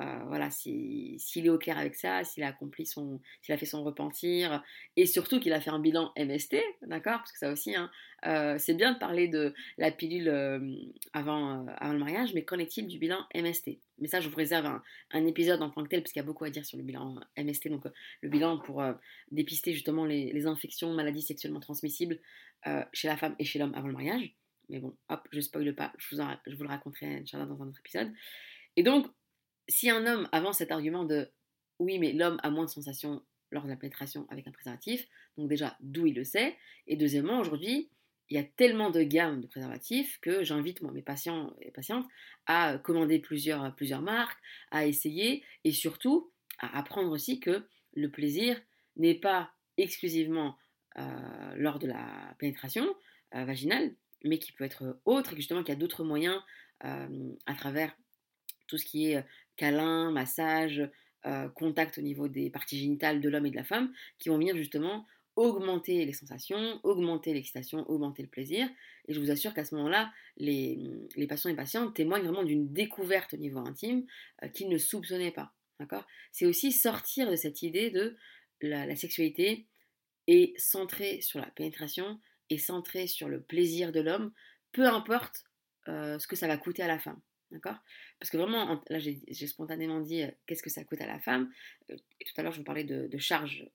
euh, 0.00 0.18
voilà, 0.26 0.48
s'il 0.50 1.18
est 1.36 1.48
au 1.48 1.58
clair 1.58 1.76
avec 1.76 1.96
ça, 1.96 2.22
s'il 2.22 2.44
a 2.44 2.48
accompli 2.48 2.86
son, 2.86 3.20
s'il 3.42 3.52
a 3.52 3.58
fait 3.58 3.66
son 3.66 3.82
repentir, 3.82 4.62
et 4.96 5.06
surtout 5.06 5.40
qu'il 5.40 5.52
a 5.52 5.60
fait 5.60 5.70
un 5.70 5.80
bilan 5.80 6.12
MST, 6.16 6.56
d'accord 6.82 7.18
Parce 7.18 7.32
que 7.32 7.38
ça 7.38 7.50
aussi, 7.50 7.74
hein, 7.74 7.90
euh, 8.24 8.56
c'est 8.58 8.74
bien 8.74 8.92
de 8.92 8.98
parler 8.98 9.26
de 9.26 9.54
la 9.76 9.90
pilule 9.90 10.28
euh, 10.28 10.60
avant, 11.12 11.66
avant 11.78 11.92
le 11.92 11.98
mariage, 11.98 12.32
mais 12.32 12.44
qu'en 12.44 12.58
est-il 12.58 12.86
du 12.86 12.98
bilan 12.98 13.18
MST 13.34 13.78
Mais 13.98 14.06
ça, 14.06 14.20
je 14.20 14.28
vous 14.28 14.36
réserve 14.36 14.66
un, 15.10 15.26
épisode 15.26 15.62
en 15.62 15.70
tant 15.70 15.82
que 15.82 15.88
tel, 15.88 16.02
parce 16.02 16.12
qu'il 16.12 16.20
y 16.20 16.24
a 16.24 16.26
beaucoup 16.26 16.44
à 16.44 16.50
dire 16.50 16.64
sur 16.64 16.78
le 16.78 16.84
bilan 16.84 17.16
MST, 17.36 17.68
donc 17.68 17.82
le 18.20 18.28
bilan 18.28 18.58
pour 18.58 18.84
dépister 19.32 19.72
justement 19.72 20.04
les, 20.04 20.46
infections, 20.46 20.92
maladies 20.94 21.22
sexuellement 21.22 21.60
transmissibles 21.60 22.20
chez 22.92 23.08
la 23.08 23.16
femme 23.16 23.34
et 23.38 23.44
chez 23.44 23.58
l'homme 23.58 23.74
avant 23.74 23.88
le 23.88 23.94
mariage. 23.94 24.32
Mais 24.68 24.80
bon, 24.80 24.96
hop, 25.08 25.26
je 25.32 25.40
spoile 25.40 25.74
pas, 25.74 25.92
je 25.98 26.14
vous, 26.14 26.22
je 26.46 26.54
vous 26.54 26.62
le 26.62 26.68
raconterai 26.68 27.24
dans 27.32 27.62
un 27.62 27.68
autre 27.68 27.80
épisode. 27.80 28.12
Et 28.76 28.82
donc, 28.82 29.06
si 29.68 29.90
un 29.90 30.06
homme 30.06 30.28
avance 30.32 30.58
cet 30.58 30.70
argument 30.70 31.04
de 31.04 31.30
oui, 31.78 31.98
mais 31.98 32.12
l'homme 32.12 32.38
a 32.42 32.50
moins 32.50 32.64
de 32.64 32.70
sensations 32.70 33.22
lors 33.50 33.64
de 33.64 33.68
la 33.68 33.76
pénétration 33.76 34.26
avec 34.30 34.46
un 34.46 34.52
préservatif, 34.52 35.06
donc 35.36 35.48
déjà, 35.48 35.76
d'où 35.80 36.06
il 36.06 36.14
le 36.14 36.24
sait, 36.24 36.56
et 36.86 36.96
deuxièmement, 36.96 37.38
aujourd'hui, 37.38 37.90
il 38.30 38.36
y 38.36 38.40
a 38.40 38.44
tellement 38.44 38.90
de 38.90 39.02
gammes 39.02 39.40
de 39.40 39.46
préservatifs 39.46 40.18
que 40.20 40.44
j'invite 40.44 40.82
moi 40.82 40.92
mes 40.92 41.02
patients 41.02 41.54
et 41.62 41.70
patientes 41.70 42.06
à 42.46 42.78
commander 42.78 43.18
plusieurs, 43.18 43.74
plusieurs 43.74 44.02
marques, 44.02 44.38
à 44.70 44.86
essayer 44.86 45.44
et 45.64 45.72
surtout 45.72 46.30
à 46.58 46.78
apprendre 46.78 47.10
aussi 47.10 47.40
que 47.40 47.66
le 47.94 48.10
plaisir 48.10 48.60
n'est 48.96 49.14
pas 49.14 49.50
exclusivement 49.78 50.56
euh, 50.98 51.54
lors 51.56 51.78
de 51.78 51.86
la 51.86 52.34
pénétration 52.38 52.86
euh, 53.34 53.44
vaginale, 53.44 53.94
mais 54.24 54.38
qui 54.38 54.52
peut 54.52 54.64
être 54.64 55.00
autre 55.04 55.32
et 55.32 55.36
justement 55.36 55.62
qu'il 55.62 55.74
y 55.74 55.76
a 55.76 55.80
d'autres 55.80 56.04
moyens 56.04 56.40
euh, 56.84 57.32
à 57.46 57.54
travers 57.54 57.96
tout 58.66 58.78
ce 58.78 58.84
qui 58.84 59.10
est 59.10 59.24
câlin, 59.56 60.10
massage, 60.10 60.88
euh, 61.26 61.48
contact 61.48 61.98
au 61.98 62.00
niveau 62.00 62.28
des 62.28 62.48
parties 62.48 62.78
génitales 62.78 63.20
de 63.20 63.28
l'homme 63.28 63.46
et 63.46 63.50
de 63.50 63.56
la 63.56 63.64
femme, 63.64 63.92
qui 64.18 64.28
vont 64.28 64.38
venir 64.38 64.56
justement 64.56 65.04
augmenter 65.34 66.04
les 66.04 66.12
sensations, 66.12 66.80
augmenter 66.84 67.34
l'excitation, 67.34 67.88
augmenter 67.90 68.22
le 68.22 68.28
plaisir. 68.28 68.68
Et 69.06 69.14
je 69.14 69.20
vous 69.20 69.30
assure 69.30 69.52
qu'à 69.52 69.64
ce 69.64 69.74
moment-là, 69.74 70.12
les, 70.36 70.78
patients 71.28 71.50
et 71.50 71.56
patientes 71.56 71.94
témoignent 71.94 72.24
vraiment 72.24 72.44
d'une 72.44 72.72
découverte 72.72 73.34
au 73.34 73.36
niveau 73.36 73.58
intime 73.58 74.04
euh, 74.42 74.48
qu'ils 74.48 74.68
ne 74.68 74.78
soupçonnaient 74.78 75.32
pas. 75.32 75.52
D'accord? 75.80 76.06
C'est 76.32 76.46
aussi 76.46 76.72
sortir 76.72 77.30
de 77.30 77.36
cette 77.36 77.62
idée 77.62 77.90
de 77.90 78.16
la, 78.60 78.96
sexualité 78.96 79.66
et 80.28 80.54
centrée 80.56 81.20
sur 81.20 81.40
la 81.40 81.46
pénétration 81.46 82.20
et 82.50 82.58
centrée 82.58 83.06
sur 83.06 83.28
le 83.28 83.40
plaisir 83.40 83.92
de 83.92 84.00
l'homme, 84.00 84.32
peu 84.72 84.86
importe 84.86 85.44
euh, 85.88 86.18
ce 86.18 86.26
que 86.26 86.36
ça 86.36 86.46
va 86.46 86.56
coûter 86.56 86.82
à 86.82 86.88
la 86.88 86.98
femme. 86.98 87.20
D'accord? 87.50 87.76
Parce 88.20 88.30
que 88.30 88.36
vraiment, 88.36 88.82
là 88.90 88.98
j'ai 88.98 89.46
spontanément 89.46 90.00
dit 90.00 90.22
euh, 90.22 90.30
qu'est-ce 90.46 90.62
que 90.62 90.68
ça 90.68 90.84
coûte 90.84 91.00
à 91.00 91.06
la 91.06 91.18
femme? 91.18 91.50
Euh, 91.90 91.96
tout 91.96 92.32
à 92.36 92.42
l'heure 92.42 92.52
je 92.52 92.58
vous 92.58 92.64
parlais 92.64 92.84
de, 92.84 93.18
charge 93.18 93.66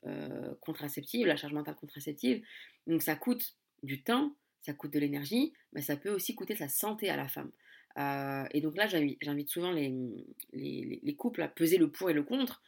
contraceptive, 0.61 1.25
la 1.25 1.35
charge 1.35 1.53
mentale 1.53 1.75
contraceptive. 1.75 2.43
Donc 2.85 3.01
ça 3.01 3.15
coûte 3.15 3.55
du 3.81 4.03
temps, 4.03 4.35
ça 4.61 4.73
coûte 4.73 4.93
de 4.93 4.99
l'énergie, 4.99 5.53
mais 5.73 5.81
ça 5.81 5.97
peut 5.97 6.11
aussi 6.11 6.35
coûter 6.35 6.55
sa 6.55 6.67
santé 6.67 7.09
à 7.09 7.17
la 7.17 7.27
femme. 7.27 7.51
et 8.51 8.61
donc 8.61 8.77
là 8.77 8.85
j'invite 8.87 9.49
souvent 9.49 9.71
les, 9.71 11.15
couples 11.17 11.41
à 11.41 11.47
peser 11.47 11.77
le 11.77 11.89
pour 11.89 12.11
et 12.11 12.13
le 12.13 12.23
contre. 12.23 12.61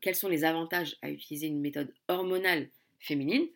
quels 0.00 0.14
sont 0.14 0.28
les 0.28 0.44
avantages 0.44 0.96
à 1.02 1.10
utiliser 1.10 1.48
une 1.48 1.60
méthode 1.60 1.92
hormonale 2.08 2.70
féminine? 2.98 3.46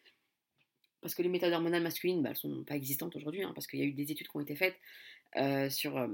Parce 1.00 1.14
que 1.14 1.22
les 1.22 1.28
méthodes 1.28 1.52
hormonales 1.52 1.82
masculines, 1.82 2.22
bah, 2.22 2.30
elles 2.30 2.36
sont 2.36 2.64
pas 2.64 2.76
existantes 2.76 3.16
aujourd'hui, 3.16 3.42
hein, 3.42 3.52
parce 3.54 3.66
qu'il 3.66 3.78
y 3.78 3.82
a 3.82 3.86
eu 3.86 3.92
des 3.92 4.10
études 4.10 4.28
qui 4.28 4.36
ont 4.36 4.40
été 4.40 4.56
faites 4.56 4.76
sur 5.70 6.08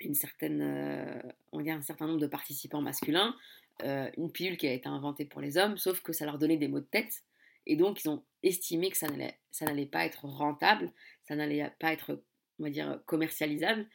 une 0.00 0.14
certaine, 0.14 0.62
euh, 0.62 1.20
on 1.52 1.66
un 1.66 1.82
certain 1.82 2.06
nombre 2.06 2.20
de 2.20 2.26
participants 2.26 2.82
masculins, 2.82 3.34
euh, 3.82 4.10
une 4.16 4.30
pilule 4.30 4.56
qui 4.56 4.68
a 4.68 4.72
été 4.72 4.88
inventée 4.88 5.24
pour 5.24 5.40
les 5.40 5.56
hommes, 5.56 5.78
sauf 5.78 6.00
que 6.00 6.12
ça 6.12 6.24
leur 6.24 6.38
donnait 6.38 6.56
des 6.56 6.68
maux 6.68 6.80
de 6.80 6.84
tête. 6.84 7.22
Et 7.66 7.76
donc, 7.76 8.04
ils 8.04 8.08
ont 8.08 8.22
estimé 8.42 8.90
que 8.90 8.96
ça 8.96 9.08
n'allait 9.08 9.86
pas 9.86 10.04
être 10.04 10.24
rentable, 10.24 10.92
ça 11.26 11.34
n'allait 11.34 11.70
pas 11.78 11.92
être, 11.92 12.22
on 12.58 12.64
va 12.64 12.70
dire, 12.70 13.00
commercialisable. 13.06 13.86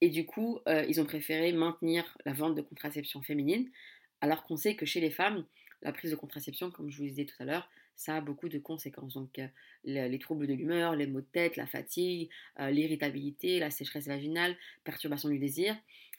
Et 0.00 0.08
du 0.08 0.24
coup, 0.24 0.58
euh, 0.68 0.84
ils 0.88 1.00
ont 1.00 1.04
préféré 1.04 1.52
maintenir 1.52 2.16
la 2.24 2.32
vente 2.32 2.54
de 2.54 2.62
contraception 2.62 3.20
féminine, 3.22 3.70
alors 4.20 4.44
qu'on 4.44 4.56
sait 4.56 4.74
que 4.74 4.86
chez 4.86 5.00
les 5.00 5.10
femmes, 5.10 5.44
la 5.82 5.92
prise 5.92 6.10
de 6.10 6.16
contraception, 6.16 6.70
comme 6.70 6.90
je 6.90 6.98
vous 6.98 7.08
disais 7.08 7.24
tout 7.24 7.36
à 7.40 7.44
l'heure, 7.44 7.68
ça 8.00 8.16
a 8.16 8.20
beaucoup 8.22 8.48
de 8.48 8.58
conséquences. 8.58 9.12
Donc, 9.12 9.38
euh, 9.38 9.46
les, 9.84 10.18
troubles 10.18 10.46
de 10.46 10.54
l'humeur, 10.54 10.96
les 10.96 11.06
maux 11.06 11.20
de 11.20 11.26
tête, 11.26 11.56
la 11.56 11.66
fatigue, 11.66 12.30
euh, 12.58 12.70
l'irritabilité, 12.70 13.58
la 13.58 13.70
sécheresse 13.70 14.08
vaginale, 14.08 14.56
perturbation 14.84 15.28
du 15.28 15.38
désir, 15.38 15.76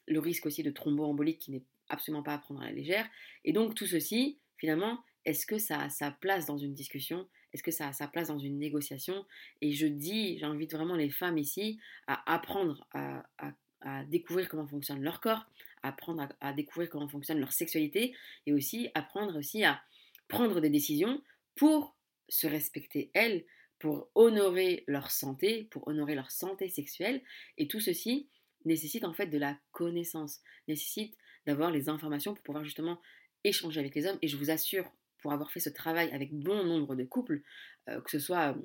le 0.08 0.20
risque 0.20 0.46
aussi 0.46 0.62
de 0.62 0.70
thromboembolique 0.70 1.40
qui 1.40 1.52
n'est 1.52 1.64
absolument 1.90 2.22
pas 2.22 2.36
à 2.36 2.38
prendre 2.38 2.62
à 2.62 2.66
la 2.66 2.72
légère. 2.72 3.10
Et 3.46 3.52
donc, 3.52 3.74
tout 3.74 3.88
ceci, 3.88 4.38
finalement, 4.58 5.00
est-ce 5.26 5.48
que 5.48 5.58
ça 5.58 5.82
a 5.82 5.90
sa 5.90 6.12
place 6.12 6.46
dans 6.46 6.60
une 6.60 6.76
discussion? 6.76 7.28
Est-ce 7.52 7.64
que 7.64 7.72
ça 7.72 7.88
a 7.88 7.94
sa 7.94 8.08
place 8.08 8.28
dans 8.28 8.40
une 8.40 8.60
négociation? 8.60 9.26
Et 9.62 9.72
je 9.72 9.88
dis, 9.88 10.38
j'invite 10.38 10.74
vraiment 10.74 10.96
les 10.96 11.10
femmes 11.10 11.40
ici 11.40 11.80
à 12.06 12.32
apprendre 12.32 12.86
à, 12.94 13.24
découvrir 14.06 14.48
comment 14.48 14.68
fonctionne 14.68 15.02
leur 15.02 15.20
corps, 15.20 15.48
à 15.82 15.88
apprendre 15.88 16.22
à, 16.22 16.50
à, 16.50 16.54
découvrir 16.54 16.92
comment 16.92 17.08
fonctionne 17.08 17.40
leur 17.40 17.52
sexualité 17.52 18.14
et 18.46 18.54
aussi 18.54 18.90
apprendre 18.94 19.36
aussi 19.40 19.64
à 19.64 19.82
prendre 20.28 20.62
des 20.62 20.70
décisions 20.70 21.20
pour 21.56 21.96
se 22.30 22.48
respecter 22.48 23.12
elles, 23.14 23.46
pour 23.80 24.10
honorer 24.16 24.84
leur 24.88 25.12
santé, 25.12 25.68
pour 25.72 25.88
honorer 25.88 26.16
leur 26.16 26.32
santé 26.32 26.70
sexuelle. 26.70 27.22
Et 27.58 27.68
tout 27.68 27.80
ceci 27.80 28.30
nécessite 28.66 29.04
en 29.04 29.14
fait 29.14 29.28
de 29.28 29.38
la 29.38 29.58
connaissance, 29.72 30.42
nécessite 30.68 31.16
d'avoir 31.46 31.72
les 31.72 31.90
informations 31.90 32.34
pour 32.34 32.44
pouvoir 32.44 32.64
justement 32.64 33.02
échanger 33.44 33.80
avec 33.80 33.96
les 33.96 34.06
hommes. 34.06 34.20
Et 34.22 34.28
je 34.28 34.38
vous 34.38 34.52
assure, 34.52 34.92
pour 35.20 35.34
avoir 35.34 35.52
fait 35.52 35.60
ce 35.60 35.70
travail 35.70 36.12
avec 36.12 36.34
bon 36.34 36.64
nombre 36.64 36.96
de 36.96 37.04
couples, 37.04 37.42
euh, 37.90 38.00
que 38.02 38.12
ce 38.12 38.20
soit 38.20 38.56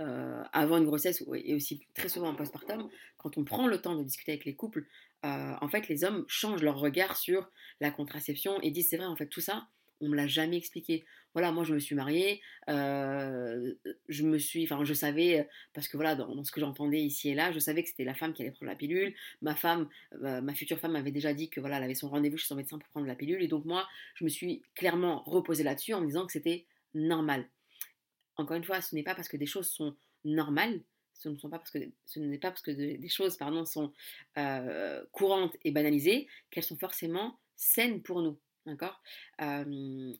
euh, 0.00 0.42
avant 0.52 0.78
une 0.78 0.86
grossesse 0.86 1.22
et 1.34 1.54
aussi 1.54 1.86
très 1.94 2.08
souvent 2.08 2.28
en 2.28 2.34
postpartum, 2.34 2.88
quand 3.18 3.36
on 3.36 3.44
prend 3.44 3.66
le 3.66 3.80
temps 3.80 3.96
de 3.96 4.02
discuter 4.02 4.32
avec 4.32 4.44
les 4.44 4.54
couples, 4.54 4.86
euh, 5.24 5.54
en 5.60 5.68
fait 5.68 5.88
les 5.88 6.04
hommes 6.04 6.24
changent 6.26 6.62
leur 6.62 6.78
regard 6.78 7.16
sur 7.16 7.50
la 7.80 7.90
contraception 7.90 8.58
et 8.62 8.70
disent 8.70 8.88
c'est 8.88 8.96
vrai 8.96 9.06
en 9.06 9.16
fait 9.16 9.26
tout 9.26 9.42
ça, 9.42 9.68
on 10.00 10.08
me 10.08 10.16
l'a 10.16 10.26
jamais 10.26 10.56
expliqué. 10.56 11.04
Voilà, 11.32 11.52
moi 11.52 11.62
je 11.62 11.72
me 11.72 11.78
suis 11.78 11.94
mariée, 11.94 12.40
je 12.66 14.22
me 14.24 14.38
suis, 14.38 14.64
enfin 14.64 14.84
je 14.84 14.94
savais, 14.94 15.48
parce 15.72 15.86
que 15.86 15.96
voilà, 15.96 16.16
dans, 16.16 16.42
ce 16.42 16.50
que 16.50 16.60
j'entendais 16.60 17.00
ici 17.00 17.30
et 17.30 17.34
là, 17.34 17.52
je 17.52 17.60
savais 17.60 17.82
que 17.82 17.88
c'était 17.88 18.04
la 18.04 18.14
femme 18.14 18.32
qui 18.32 18.42
allait 18.42 18.50
prendre 18.50 18.70
la 18.70 18.76
pilule. 18.76 19.14
Ma 19.40 19.54
femme, 19.54 19.88
euh, 20.24 20.40
ma 20.40 20.54
future 20.54 20.78
femme 20.80 20.92
m'avait 20.92 21.12
déjà 21.12 21.32
dit 21.32 21.48
que 21.48 21.60
voilà, 21.60 21.76
elle 21.76 21.84
avait 21.84 21.94
son 21.94 22.08
rendez-vous 22.08 22.36
chez 22.36 22.48
son 22.48 22.56
médecin 22.56 22.78
pour 22.78 22.88
prendre 22.88 23.06
la 23.06 23.14
pilule. 23.14 23.42
Et 23.42 23.48
donc 23.48 23.64
moi, 23.64 23.86
je 24.14 24.24
me 24.24 24.28
suis 24.28 24.62
clairement 24.74 25.22
reposée 25.24 25.62
là-dessus 25.62 25.94
en 25.94 26.00
me 26.00 26.06
disant 26.06 26.26
que 26.26 26.32
c'était 26.32 26.66
normal. 26.94 27.46
Encore 28.36 28.56
une 28.56 28.64
fois, 28.64 28.80
ce 28.80 28.94
n'est 28.96 29.04
pas 29.04 29.14
parce 29.14 29.28
que 29.28 29.36
des 29.36 29.46
choses 29.46 29.68
sont 29.68 29.94
normales, 30.24 30.80
ce 31.14 31.28
ne 31.28 31.36
pas 31.36 31.58
parce 31.58 31.70
que 31.70 31.78
ce 32.06 32.18
n'est 32.18 32.38
pas 32.38 32.50
parce 32.50 32.62
que 32.62 32.70
des 32.70 33.08
choses 33.08 33.36
pardon 33.36 33.64
sont 33.64 33.92
courantes 35.12 35.56
et 35.64 35.70
banalisées 35.70 36.26
qu'elles 36.50 36.64
sont 36.64 36.78
forcément 36.78 37.38
saines 37.56 38.02
pour 38.02 38.22
nous. 38.22 38.38
D'accord? 38.66 39.02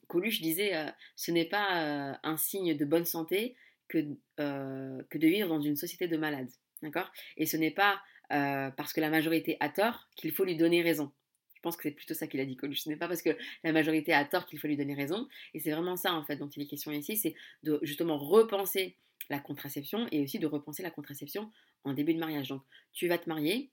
Coluche 0.07 0.41
disait 0.41 0.73
ce 1.15 1.31
n'est 1.31 1.45
pas 1.45 2.19
un 2.23 2.37
signe 2.37 2.75
de 2.75 2.85
bonne 2.85 3.05
santé 3.05 3.55
que, 3.87 3.99
que 4.37 5.17
de 5.17 5.27
vivre 5.27 5.47
dans 5.47 5.61
une 5.61 5.75
société 5.75 6.07
de 6.07 6.17
malades. 6.17 6.49
D'accord? 6.81 7.11
Et 7.37 7.45
ce 7.45 7.57
n'est 7.57 7.71
pas 7.71 8.01
parce 8.29 8.93
que 8.93 9.01
la 9.01 9.09
majorité 9.09 9.57
a 9.59 9.69
tort 9.69 10.09
qu'il 10.15 10.31
faut 10.31 10.43
lui 10.43 10.55
donner 10.55 10.81
raison. 10.81 11.11
Je 11.53 11.61
pense 11.61 11.77
que 11.77 11.83
c'est 11.83 11.91
plutôt 11.91 12.15
ça 12.15 12.25
qu'il 12.25 12.39
a 12.39 12.45
dit, 12.45 12.55
Coluche. 12.55 12.81
Ce 12.81 12.89
n'est 12.89 12.95
pas 12.95 13.07
parce 13.07 13.21
que 13.21 13.37
la 13.63 13.71
majorité 13.71 14.13
a 14.13 14.25
tort 14.25 14.47
qu'il 14.47 14.57
faut 14.57 14.67
lui 14.67 14.77
donner 14.77 14.95
raison. 14.95 15.27
Et 15.53 15.59
c'est 15.59 15.69
vraiment 15.69 15.95
ça, 15.95 16.13
en 16.13 16.23
fait, 16.23 16.37
dont 16.37 16.49
il 16.49 16.63
est 16.63 16.65
question 16.65 16.91
ici 16.91 17.15
c'est 17.17 17.35
de 17.61 17.79
justement 17.83 18.17
repenser 18.17 18.95
la 19.29 19.39
contraception 19.39 20.07
et 20.11 20.23
aussi 20.23 20.39
de 20.39 20.47
repenser 20.47 20.81
la 20.81 20.89
contraception 20.89 21.51
en 21.83 21.93
début 21.93 22.15
de 22.15 22.19
mariage. 22.19 22.47
Donc, 22.47 22.63
tu 22.93 23.07
vas 23.07 23.19
te 23.19 23.29
marier, 23.29 23.69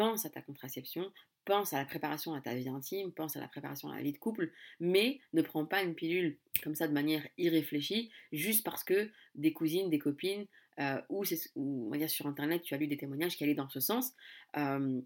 pense 0.00 0.24
à 0.24 0.30
ta 0.30 0.40
contraception, 0.40 1.12
pense 1.44 1.74
à 1.74 1.78
la 1.78 1.84
préparation 1.84 2.32
à 2.32 2.40
ta 2.40 2.54
vie 2.54 2.70
intime, 2.70 3.12
pense 3.12 3.36
à 3.36 3.40
la 3.40 3.48
préparation 3.48 3.90
à 3.90 3.96
la 3.96 4.02
vie 4.02 4.12
de 4.12 4.18
couple, 4.18 4.50
mais 4.80 5.20
ne 5.34 5.42
prends 5.42 5.66
pas 5.66 5.82
une 5.82 5.94
pilule 5.94 6.38
comme 6.64 6.74
ça 6.74 6.88
de 6.88 6.94
manière 6.94 7.22
irréfléchie, 7.36 8.10
juste 8.32 8.64
parce 8.64 8.82
que 8.82 9.10
des 9.34 9.52
cousines, 9.52 9.90
des 9.90 9.98
copines, 9.98 10.46
euh, 10.78 10.98
ou, 11.10 11.22
on 11.54 11.90
va 11.90 11.98
dire 11.98 12.08
sur 12.08 12.26
internet, 12.26 12.62
tu 12.62 12.72
as 12.72 12.78
lu 12.78 12.86
des 12.86 12.96
témoignages 12.96 13.36
qui 13.36 13.44
allaient 13.44 13.52
dans 13.52 13.68
ce 13.68 13.80
sens. 13.80 14.14
Euh, 14.56 15.02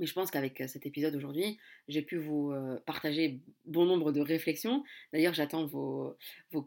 je 0.00 0.12
pense 0.12 0.30
qu'avec 0.30 0.62
cet 0.66 0.84
épisode 0.84 1.14
aujourd'hui, 1.14 1.56
j'ai 1.86 2.02
pu 2.02 2.16
vous 2.16 2.52
partager 2.84 3.38
bon 3.64 3.86
nombre 3.86 4.10
de 4.10 4.20
réflexions. 4.20 4.82
D'ailleurs, 5.12 5.34
j'attends 5.34 5.66
vos, 5.66 6.16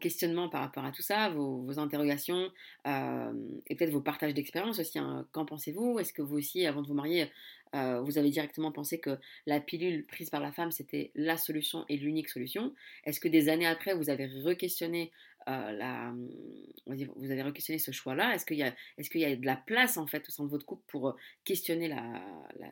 questionnements 0.00 0.48
par 0.48 0.62
rapport 0.62 0.86
à 0.86 0.92
tout 0.92 1.02
ça, 1.02 1.28
vos, 1.28 1.78
interrogations 1.78 2.50
et 2.86 3.74
peut-être 3.74 3.90
vos 3.90 4.00
partages 4.00 4.32
d'expérience 4.32 4.78
aussi. 4.78 4.98
Hein. 4.98 5.28
Qu'en 5.32 5.44
pensez-vous? 5.44 5.98
Est-ce 5.98 6.14
que 6.14 6.22
vous 6.22 6.38
aussi, 6.38 6.64
avant 6.64 6.80
de 6.80 6.88
vous 6.88 6.94
marier, 6.94 7.30
vous 7.72 8.18
avez 8.18 8.30
directement 8.30 8.72
pensé 8.72 8.98
que 8.98 9.18
la 9.46 9.60
pilule 9.60 10.06
prise 10.06 10.30
par 10.30 10.40
la 10.40 10.52
femme, 10.52 10.70
c'était 10.70 11.10
la 11.14 11.36
solution 11.36 11.84
et 11.88 11.96
l'unique 11.96 12.28
solution. 12.28 12.74
Est-ce 13.04 13.20
que 13.20 13.28
des 13.28 13.48
années 13.48 13.66
après, 13.66 13.94
vous 13.94 14.10
avez 14.10 14.26
re-questionné 14.26 15.10
la, 15.46 16.12
vous 16.86 17.30
avez 17.30 17.42
re-questionné 17.42 17.78
ce 17.78 17.90
choix-là? 17.90 18.34
Est-ce 18.34 18.46
qu'il 18.46 18.58
y, 18.58 18.62
a, 18.62 18.74
est 18.98 19.08
qu'il 19.08 19.20
y 19.20 19.24
a 19.24 19.34
de 19.34 19.46
la 19.46 19.56
place 19.56 19.96
en 19.96 20.06
fait 20.06 20.26
au 20.28 20.30
sein 20.30 20.44
de 20.44 20.50
votre 20.50 20.66
couple 20.66 20.84
pour 20.88 21.16
questionner 21.44 21.88
la, 21.88 22.22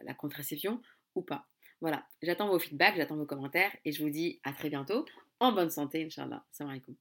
la 0.05 0.15
contraception 0.15 0.81
ou 1.15 1.23
pas? 1.23 1.47
Voilà, 1.81 2.05
j'attends 2.23 2.49
vos 2.49 2.59
feedbacks, 2.59 2.97
j'attends 2.97 3.17
vos 3.17 3.27
commentaires 3.27 3.71
et 3.85 3.93
je 3.93 4.03
vous 4.03 4.11
dis 4.11 4.41
à 4.45 4.53
très 4.53 4.71
bientôt. 4.71 5.05
En 5.41 5.53
bonne 5.53 5.69
santé, 5.69 6.05
Inch'Allah. 6.05 6.43
Salam 6.51 6.71
alaikum. 6.71 6.95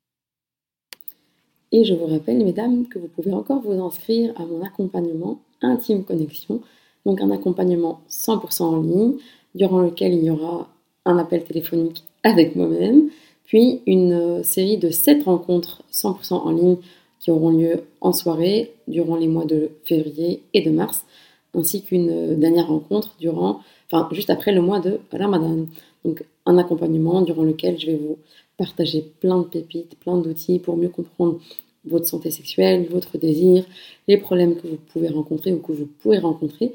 Et 1.71 1.83
je 1.83 1.93
vous 1.93 2.07
rappelle, 2.07 2.43
mesdames, 2.43 2.87
que 2.87 2.99
vous 2.99 3.07
pouvez 3.07 3.33
encore 3.33 3.61
vous 3.61 3.81
inscrire 3.81 4.39
à 4.39 4.45
mon 4.45 4.63
accompagnement 4.63 5.41
Intime 5.61 6.03
Connexion 6.05 6.61
donc 7.05 7.21
un 7.21 7.31
accompagnement 7.31 8.01
100% 8.09 8.63
en 8.63 8.81
ligne, 8.81 9.13
durant 9.53 9.79
lequel 9.79 10.13
il 10.13 10.23
y 10.23 10.29
aura 10.29 10.67
un 11.05 11.17
appel 11.17 11.43
téléphonique 11.43 12.03
avec 12.23 12.55
moi-même, 12.55 13.09
puis 13.45 13.81
une 13.85 14.13
euh, 14.13 14.43
série 14.43 14.77
de 14.77 14.89
7 14.89 15.23
rencontres 15.23 15.83
100% 15.91 16.33
en 16.33 16.51
ligne 16.51 16.77
qui 17.19 17.31
auront 17.31 17.51
lieu 17.51 17.83
en 18.01 18.11
soirée 18.11 18.73
durant 18.87 19.15
les 19.15 19.27
mois 19.27 19.45
de 19.45 19.69
février 19.83 20.41
et 20.53 20.61
de 20.61 20.71
mars, 20.71 21.05
ainsi 21.53 21.83
qu'une 21.83 22.09
euh, 22.09 22.35
dernière 22.35 22.67
rencontre 22.67 23.15
durant, 23.19 23.61
enfin 23.89 24.09
juste 24.11 24.29
après 24.29 24.51
le 24.51 24.61
mois 24.61 24.79
de 24.79 24.99
Ramadan. 25.11 25.67
Donc 26.03 26.23
un 26.45 26.57
accompagnement 26.57 27.21
durant 27.21 27.43
lequel 27.43 27.79
je 27.79 27.87
vais 27.87 27.95
vous 27.95 28.17
partager 28.57 29.01
plein 29.19 29.39
de 29.39 29.45
pépites, 29.45 29.95
plein 29.99 30.17
d'outils 30.17 30.59
pour 30.59 30.77
mieux 30.77 30.89
comprendre 30.89 31.39
votre 31.85 32.07
santé 32.07 32.31
sexuelle, 32.31 32.87
votre 32.89 33.17
désir, 33.17 33.63
les 34.07 34.17
problèmes 34.17 34.55
que 34.55 34.67
vous 34.67 34.79
pouvez 34.91 35.09
rencontrer 35.09 35.51
ou 35.51 35.59
que 35.59 35.71
vous 35.71 35.87
pourrez 36.01 36.17
rencontrer, 36.17 36.73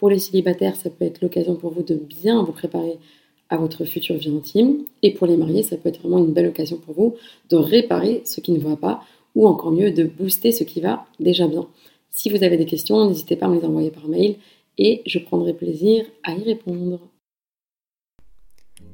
pour 0.00 0.08
les 0.08 0.18
célibataires, 0.18 0.76
ça 0.76 0.88
peut 0.88 1.04
être 1.04 1.20
l'occasion 1.20 1.56
pour 1.56 1.72
vous 1.72 1.82
de 1.82 1.94
bien 1.94 2.42
vous 2.42 2.52
préparer 2.52 2.98
à 3.50 3.58
votre 3.58 3.84
future 3.84 4.16
vie 4.16 4.34
intime. 4.34 4.86
Et 5.02 5.12
pour 5.12 5.26
les 5.26 5.36
mariés, 5.36 5.62
ça 5.62 5.76
peut 5.76 5.90
être 5.90 6.00
vraiment 6.00 6.24
une 6.24 6.32
belle 6.32 6.48
occasion 6.48 6.78
pour 6.78 6.94
vous 6.94 7.16
de 7.50 7.56
réparer 7.56 8.22
ce 8.24 8.40
qui 8.40 8.52
ne 8.52 8.58
va 8.58 8.76
pas 8.76 9.02
ou 9.34 9.46
encore 9.46 9.72
mieux 9.72 9.90
de 9.90 10.04
booster 10.04 10.52
ce 10.52 10.64
qui 10.64 10.80
va 10.80 11.04
déjà 11.20 11.46
bien. 11.46 11.68
Si 12.08 12.30
vous 12.30 12.42
avez 12.42 12.56
des 12.56 12.64
questions, 12.64 13.06
n'hésitez 13.06 13.36
pas 13.36 13.44
à 13.44 13.50
me 13.50 13.60
les 13.60 13.66
envoyer 13.66 13.90
par 13.90 14.08
mail 14.08 14.36
et 14.78 15.02
je 15.04 15.18
prendrai 15.18 15.52
plaisir 15.52 16.06
à 16.22 16.32
y 16.32 16.42
répondre. 16.44 16.98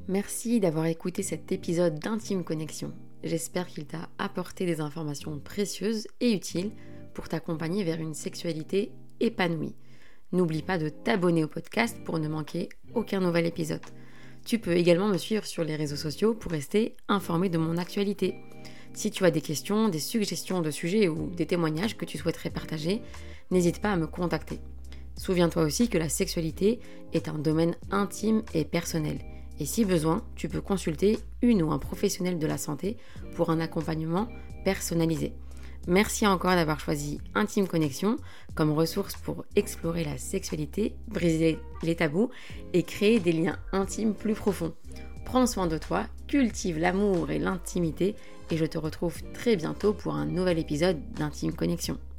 Merci 0.09 0.59
d'avoir 0.59 0.87
écouté 0.87 1.23
cet 1.23 1.53
épisode 1.53 1.99
d'Intime 1.99 2.43
Connexion. 2.43 2.91
J'espère 3.23 3.67
qu'il 3.67 3.85
t'a 3.85 4.09
apporté 4.17 4.65
des 4.65 4.81
informations 4.81 5.39
précieuses 5.39 6.07
et 6.19 6.33
utiles 6.33 6.71
pour 7.13 7.29
t'accompagner 7.29 7.85
vers 7.85 8.01
une 8.01 8.13
sexualité 8.13 8.91
épanouie. 9.21 9.73
N'oublie 10.33 10.61
pas 10.61 10.77
de 10.77 10.89
t'abonner 10.89 11.45
au 11.45 11.47
podcast 11.47 11.97
pour 12.03 12.19
ne 12.19 12.27
manquer 12.27 12.67
aucun 12.93 13.21
nouvel 13.21 13.45
épisode. 13.45 13.85
Tu 14.45 14.59
peux 14.59 14.75
également 14.75 15.07
me 15.07 15.17
suivre 15.17 15.45
sur 15.45 15.63
les 15.63 15.75
réseaux 15.75 15.95
sociaux 15.95 16.33
pour 16.33 16.51
rester 16.51 16.97
informé 17.07 17.47
de 17.49 17.57
mon 17.57 17.77
actualité. 17.77 18.35
Si 18.93 19.09
tu 19.09 19.23
as 19.25 19.31
des 19.31 19.41
questions, 19.41 19.87
des 19.87 19.99
suggestions 19.99 20.61
de 20.61 20.71
sujets 20.71 21.07
ou 21.07 21.29
des 21.29 21.45
témoignages 21.45 21.95
que 21.95 22.05
tu 22.05 22.17
souhaiterais 22.17 22.49
partager, 22.49 23.01
n'hésite 23.51 23.79
pas 23.79 23.91
à 23.91 23.97
me 23.97 24.07
contacter. 24.07 24.59
Souviens-toi 25.15 25.63
aussi 25.63 25.87
que 25.87 25.97
la 25.97 26.09
sexualité 26.09 26.79
est 27.13 27.29
un 27.29 27.37
domaine 27.37 27.75
intime 27.89 28.43
et 28.53 28.65
personnel. 28.65 29.19
Et 29.59 29.65
si 29.65 29.85
besoin, 29.85 30.23
tu 30.35 30.49
peux 30.49 30.61
consulter 30.61 31.19
une 31.41 31.63
ou 31.63 31.71
un 31.71 31.79
professionnel 31.79 32.37
de 32.37 32.47
la 32.47 32.57
santé 32.57 32.97
pour 33.35 33.49
un 33.49 33.59
accompagnement 33.59 34.27
personnalisé. 34.65 35.33
Merci 35.87 36.27
encore 36.27 36.55
d'avoir 36.55 36.81
choisi 36.81 37.21
Intime 37.33 37.65
Connexion 37.65 38.17
comme 38.55 38.73
ressource 38.73 39.15
pour 39.15 39.45
explorer 39.55 40.03
la 40.03 40.17
sexualité, 40.17 40.97
briser 41.07 41.59
les 41.81 41.95
tabous 41.95 42.29
et 42.73 42.83
créer 42.83 43.21
des 43.21 43.31
liens 43.31 43.57
intimes 43.71 44.13
plus 44.13 44.33
profonds. 44.33 44.73
Prends 45.23 45.47
soin 45.47 45.65
de 45.65 45.77
toi, 45.77 46.05
cultive 46.27 46.77
l'amour 46.77 47.31
et 47.31 47.39
l'intimité 47.39 48.15
et 48.51 48.57
je 48.57 48.65
te 48.65 48.77
retrouve 48.77 49.21
très 49.33 49.55
bientôt 49.55 49.93
pour 49.93 50.15
un 50.15 50.25
nouvel 50.25 50.59
épisode 50.59 50.99
d'Intime 51.13 51.53
Connexion. 51.53 51.97